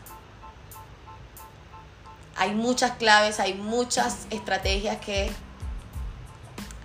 Hay 2.36 2.54
muchas 2.54 2.92
claves, 2.92 3.40
hay 3.40 3.54
muchas 3.54 4.26
estrategias 4.30 4.98
que 4.98 5.30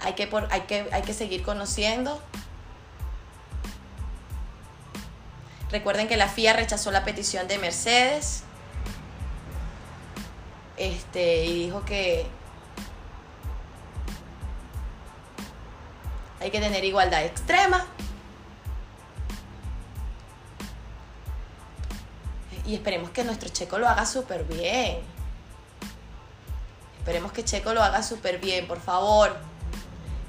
hay 0.02 0.14
que, 0.14 0.30
hay 0.50 0.62
que, 0.62 0.90
hay 0.92 1.02
que 1.04 1.14
seguir 1.14 1.44
conociendo. 1.44 2.22
Recuerden 5.72 6.08
que 6.08 6.18
la 6.18 6.28
FIA 6.28 6.54
rechazó 6.54 6.92
la 6.92 7.04
petición 7.04 7.48
de 7.48 7.58
Mercedes. 7.58 8.44
Este, 10.76 11.46
y 11.46 11.66
dijo 11.66 11.86
que 11.86 12.28
hay 16.44 16.52
que 16.52 16.60
tener 16.60 16.84
igualdad 16.84 17.24
extrema. 17.24 17.86
Y 22.66 22.76
esperemos 22.76 23.12
que 23.12 23.24
nuestro 23.24 23.48
Checo 23.48 23.78
lo 23.78 23.88
haga 23.88 24.06
súper 24.06 24.44
bien. 24.44 25.00
Esperemos 27.00 27.32
que 27.32 27.46
Checo 27.46 27.74
lo 27.74 27.82
haga 27.82 28.04
súper 28.04 28.40
bien, 28.40 28.68
por 28.68 28.82
favor. 28.82 29.38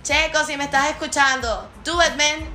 Checo, 0.05 0.45
si 0.45 0.57
me 0.57 0.65
estás 0.65 0.91
escuchando, 0.91 1.69
do 1.85 2.01
it, 2.01 2.11
man. 2.17 2.49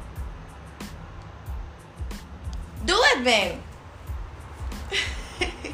Do 2.86 2.96
it, 3.14 3.26
man. 3.26 3.62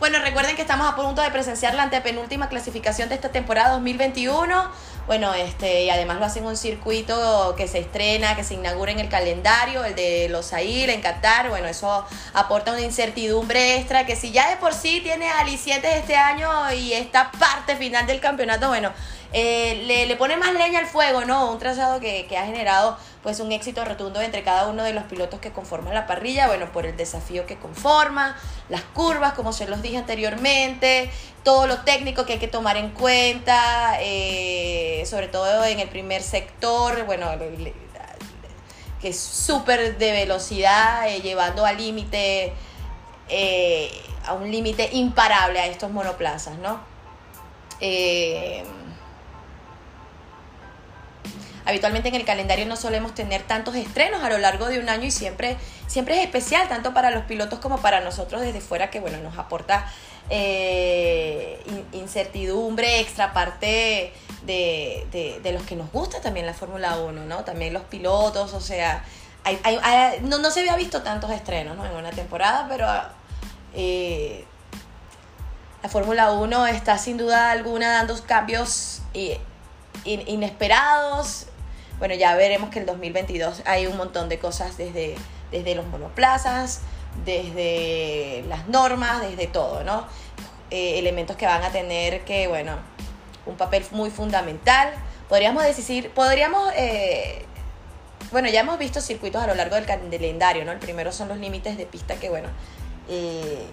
bueno, 0.00 0.18
recuerden 0.20 0.56
que 0.56 0.62
estamos 0.62 0.90
a 0.90 0.96
punto 0.96 1.20
de 1.20 1.30
presenciar 1.30 1.74
la 1.74 1.82
antepenúltima 1.82 2.48
clasificación 2.48 3.10
de 3.10 3.16
esta 3.16 3.30
temporada 3.30 3.72
2021. 3.74 4.93
Bueno, 5.06 5.34
este, 5.34 5.84
y 5.84 5.90
además 5.90 6.18
lo 6.18 6.24
hacen 6.24 6.46
un 6.46 6.56
circuito 6.56 7.54
que 7.58 7.68
se 7.68 7.78
estrena, 7.78 8.36
que 8.36 8.42
se 8.42 8.54
inaugura 8.54 8.90
en 8.90 9.00
el 9.00 9.10
calendario, 9.10 9.84
el 9.84 9.94
de 9.94 10.28
los 10.30 10.54
AIL 10.54 10.88
en 10.88 11.02
Qatar. 11.02 11.50
Bueno, 11.50 11.68
eso 11.68 12.06
aporta 12.32 12.72
una 12.72 12.80
incertidumbre 12.80 13.76
extra 13.76 14.06
que 14.06 14.16
si 14.16 14.32
ya 14.32 14.48
de 14.48 14.56
por 14.56 14.72
sí 14.72 15.00
tiene 15.02 15.28
alicientes 15.30 15.94
este 15.94 16.16
año 16.16 16.48
y 16.72 16.94
esta 16.94 17.30
parte 17.32 17.76
final 17.76 18.06
del 18.06 18.20
campeonato, 18.20 18.68
bueno, 18.68 18.92
eh, 19.34 19.82
le, 19.86 20.06
le, 20.06 20.16
pone 20.16 20.36
más 20.36 20.54
leña 20.54 20.78
al 20.78 20.86
fuego, 20.86 21.24
¿no? 21.24 21.50
Un 21.50 21.58
trazado 21.58 22.00
que, 22.00 22.24
que, 22.26 22.38
ha 22.38 22.46
generado 22.46 22.96
pues 23.24 23.40
un 23.40 23.52
éxito 23.52 23.82
rotundo 23.86 24.20
entre 24.20 24.42
cada 24.42 24.68
uno 24.68 24.84
de 24.84 24.92
los 24.92 25.04
pilotos 25.04 25.40
que 25.40 25.50
conforman 25.50 25.94
la 25.94 26.06
parrilla, 26.06 26.46
bueno, 26.46 26.70
por 26.70 26.84
el 26.84 26.94
desafío 26.94 27.46
que 27.46 27.56
conforma, 27.56 28.36
las 28.68 28.82
curvas, 28.82 29.32
como 29.32 29.54
se 29.54 29.66
los 29.66 29.80
dije 29.80 29.96
anteriormente, 29.96 31.10
todo 31.42 31.66
lo 31.66 31.80
técnico 31.80 32.26
que 32.26 32.34
hay 32.34 32.38
que 32.38 32.48
tomar 32.48 32.76
en 32.76 32.90
cuenta, 32.90 33.96
eh, 34.00 35.02
sobre 35.06 35.28
todo 35.28 35.64
en 35.64 35.80
el 35.80 35.88
primer 35.88 36.22
sector, 36.22 37.06
bueno, 37.06 37.30
que 39.00 39.08
es 39.08 39.18
súper 39.18 39.96
de 39.96 40.12
velocidad, 40.12 41.08
eh, 41.08 41.22
llevando 41.22 41.64
al 41.64 41.78
límite, 41.78 42.52
a 44.26 44.34
un 44.34 44.50
límite 44.50 44.90
imparable 44.92 45.60
a 45.60 45.66
estos 45.66 45.90
monoplazas, 45.90 46.58
¿no? 46.58 46.78
Eh, 47.80 48.64
Habitualmente 51.66 52.08
en 52.08 52.14
el 52.14 52.24
calendario 52.24 52.66
no 52.66 52.76
solemos 52.76 53.14
tener 53.14 53.42
tantos 53.42 53.74
estrenos 53.74 54.22
a 54.22 54.28
lo 54.28 54.38
largo 54.38 54.66
de 54.66 54.78
un 54.78 54.88
año 54.88 55.04
y 55.04 55.10
siempre, 55.10 55.56
siempre 55.86 56.18
es 56.18 56.24
especial, 56.24 56.68
tanto 56.68 56.92
para 56.92 57.10
los 57.10 57.24
pilotos 57.24 57.58
como 57.58 57.78
para 57.78 58.00
nosotros 58.00 58.42
desde 58.42 58.60
fuera, 58.60 58.90
que 58.90 59.00
bueno, 59.00 59.18
nos 59.18 59.38
aporta 59.38 59.90
eh, 60.30 61.62
incertidumbre 61.92 63.00
extra 63.00 63.32
parte 63.32 64.12
de, 64.44 65.40
los 65.52 65.62
que 65.62 65.76
nos 65.76 65.90
gusta 65.90 66.20
también 66.20 66.46
la 66.46 66.54
Fórmula 66.54 66.98
1, 66.98 67.24
¿no? 67.24 67.44
También 67.44 67.72
los 67.72 67.84
pilotos, 67.84 68.52
o 68.52 68.60
sea, 68.60 69.02
no, 70.22 70.50
se 70.50 70.60
había 70.60 70.76
visto 70.76 71.02
tantos 71.02 71.30
estrenos 71.30 71.76
¿no? 71.76 71.84
en 71.84 71.92
una 71.92 72.10
temporada, 72.10 72.66
pero 72.68 72.86
eh, 73.74 74.44
la 75.82 75.88
Fórmula 75.88 76.32
1 76.32 76.66
está 76.68 76.96
sin 76.96 77.18
duda 77.18 77.50
alguna 77.50 77.92
dando 77.92 78.14
cambios 78.24 79.02
eh, 79.12 79.40
inesperados 80.04 81.46
bueno, 81.98 82.14
ya 82.14 82.34
veremos 82.36 82.70
que 82.70 82.80
el 82.80 82.86
2022 82.86 83.62
hay 83.66 83.86
un 83.86 83.96
montón 83.96 84.28
de 84.28 84.38
cosas 84.38 84.76
desde, 84.76 85.14
desde 85.50 85.74
los 85.74 85.86
monoplazas, 85.86 86.80
desde 87.24 88.44
las 88.48 88.66
normas, 88.68 89.22
desde 89.22 89.46
todo, 89.46 89.84
¿no? 89.84 90.06
Eh, 90.70 90.98
elementos 90.98 91.36
que 91.36 91.46
van 91.46 91.62
a 91.62 91.70
tener 91.70 92.24
que, 92.24 92.48
bueno, 92.48 92.76
un 93.46 93.56
papel 93.56 93.84
muy 93.92 94.10
fundamental. 94.10 94.92
Podríamos 95.28 95.62
decir, 95.62 96.10
podríamos, 96.10 96.72
eh, 96.76 97.44
bueno, 98.32 98.48
ya 98.48 98.60
hemos 98.60 98.78
visto 98.78 99.00
circuitos 99.00 99.42
a 99.42 99.46
lo 99.46 99.54
largo 99.54 99.76
del 99.76 99.86
calendario, 99.86 100.64
¿no? 100.64 100.72
El 100.72 100.78
primero 100.78 101.12
son 101.12 101.28
los 101.28 101.38
límites 101.38 101.76
de 101.76 101.86
pista 101.86 102.16
que, 102.16 102.28
bueno, 102.28 102.48
eh, 103.08 103.66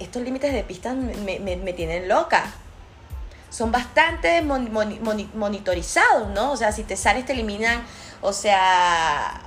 estos 0.00 0.22
límites 0.22 0.52
de 0.52 0.62
pista 0.62 0.94
me, 0.94 1.38
me 1.38 1.72
tienen 1.74 2.08
loca 2.08 2.54
son 3.54 3.70
bastante 3.70 4.42
monitorizados, 4.42 6.28
¿no? 6.30 6.50
O 6.50 6.56
sea, 6.56 6.72
si 6.72 6.82
te 6.82 6.96
sales 6.96 7.24
te 7.24 7.34
eliminan, 7.34 7.84
o 8.20 8.32
sea, 8.32 9.40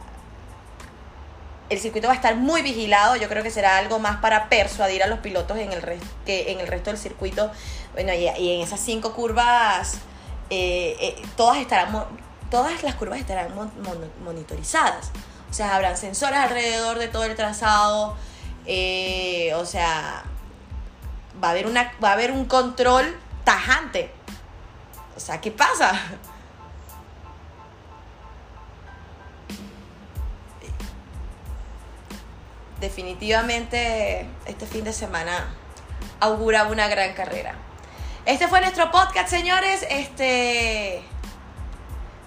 el 1.69 1.77
circuito 1.77 2.07
va 2.07 2.13
a 2.13 2.15
estar 2.15 2.37
muy 2.37 2.61
vigilado. 2.61 3.17
Yo 3.17 3.27
creo 3.27 3.43
que 3.43 3.51
será 3.51 3.77
algo 3.77 3.99
más 3.99 4.21
para 4.21 4.47
persuadir 4.47 5.03
a 5.03 5.07
los 5.07 5.19
pilotos 5.19 5.57
en 5.57 5.73
el, 5.73 5.83
que 6.25 6.53
en 6.53 6.61
el 6.61 6.67
resto 6.67 6.89
del 6.89 6.97
circuito. 6.97 7.51
Bueno, 7.95 8.13
y, 8.13 8.27
en 8.27 8.61
esas 8.61 8.79
cinco 8.79 9.11
curvas, 9.13 9.95
eh, 10.49 10.95
eh, 11.01 11.21
todas, 11.35 11.57
estarán, 11.57 12.05
todas 12.49 12.83
las 12.83 12.95
curvas 12.95 13.19
estarán 13.19 13.49
monitorizadas. 14.23 15.11
O 15.51 15.53
sea, 15.53 15.75
habrán 15.75 15.97
sensores 15.97 16.39
alrededor 16.39 16.97
de 16.97 17.09
todo 17.09 17.25
el 17.25 17.35
trazado. 17.35 18.15
Eh, 18.67 19.51
o 19.55 19.65
sea, 19.65 20.23
va 21.43 21.49
a 21.49 21.51
haber, 21.51 21.67
una, 21.67 21.91
va 22.01 22.11
a 22.11 22.13
haber 22.13 22.31
un 22.31 22.45
control 22.45 23.26
tajante. 23.47 24.11
O 25.15 25.21
sea, 25.21 25.39
¿qué 25.39 25.51
pasa? 25.51 25.97
Definitivamente 32.81 34.27
este 34.47 34.65
fin 34.65 34.83
de 34.83 34.91
semana 34.91 35.47
augura 36.19 36.65
una 36.65 36.89
gran 36.89 37.13
carrera. 37.13 37.55
Este 38.25 38.49
fue 38.49 38.59
nuestro 38.59 38.91
podcast, 38.91 39.29
señores. 39.29 39.85
Este 39.89 41.01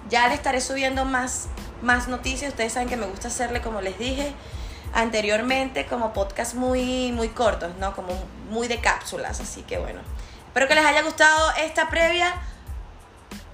ya 0.08 0.26
le 0.28 0.32
estaré 0.32 0.62
subiendo 0.62 1.04
más, 1.04 1.48
más 1.82 2.08
noticias. 2.08 2.52
Ustedes 2.52 2.72
saben 2.72 2.88
que 2.88 2.96
me 2.96 3.04
gusta 3.04 3.28
hacerle, 3.28 3.60
como 3.60 3.82
les 3.82 3.98
dije 3.98 4.32
anteriormente, 4.94 5.84
como 5.84 6.14
podcast 6.14 6.54
muy, 6.54 7.12
muy 7.12 7.28
cortos, 7.28 7.76
¿no? 7.78 7.94
Como 7.94 8.08
muy 8.48 8.68
de 8.68 8.80
cápsulas. 8.80 9.38
Así 9.40 9.60
que 9.64 9.76
bueno. 9.76 10.00
Espero 10.50 10.66
que 10.66 10.74
les 10.74 10.84
haya 10.84 11.02
gustado 11.02 11.52
esta 11.62 11.88
previa. 11.90 12.34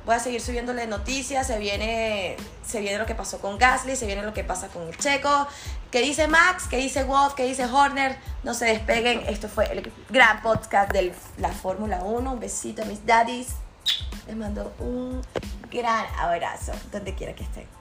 Voy 0.06 0.14
a 0.14 0.18
seguir 0.18 0.40
subiéndole 0.40 0.86
noticias. 0.86 1.46
Se 1.46 1.58
viene, 1.58 2.38
se 2.64 2.80
viene 2.80 2.96
lo 2.96 3.04
que 3.04 3.14
pasó 3.14 3.38
con 3.38 3.58
Gasly, 3.58 3.96
se 3.96 4.06
viene 4.06 4.22
lo 4.22 4.32
que 4.32 4.44
pasa 4.44 4.68
con 4.68 4.88
el 4.88 4.96
Checo. 4.96 5.46
¿Qué 5.90 6.00
dice 6.00 6.26
Max? 6.26 6.64
¿Qué 6.70 6.78
dice 6.78 7.04
Wolf? 7.04 7.34
¿Qué 7.34 7.44
dice 7.44 7.66
Horner? 7.66 8.16
No 8.44 8.54
se 8.54 8.64
despeguen. 8.64 9.24
Esto 9.28 9.46
fue 9.46 9.70
el 9.70 9.92
gran 10.08 10.40
podcast 10.40 10.90
de 10.90 11.14
la 11.36 11.50
Fórmula 11.50 11.98
1. 12.02 12.32
Un 12.32 12.40
besito 12.40 12.80
a 12.80 12.86
mis 12.86 13.04
daddies. 13.04 13.48
Les 14.26 14.34
mando 14.34 14.74
un 14.78 15.20
gran 15.70 16.06
abrazo 16.18 16.72
donde 16.90 17.14
quiera 17.14 17.34
que 17.34 17.44
estén. 17.44 17.75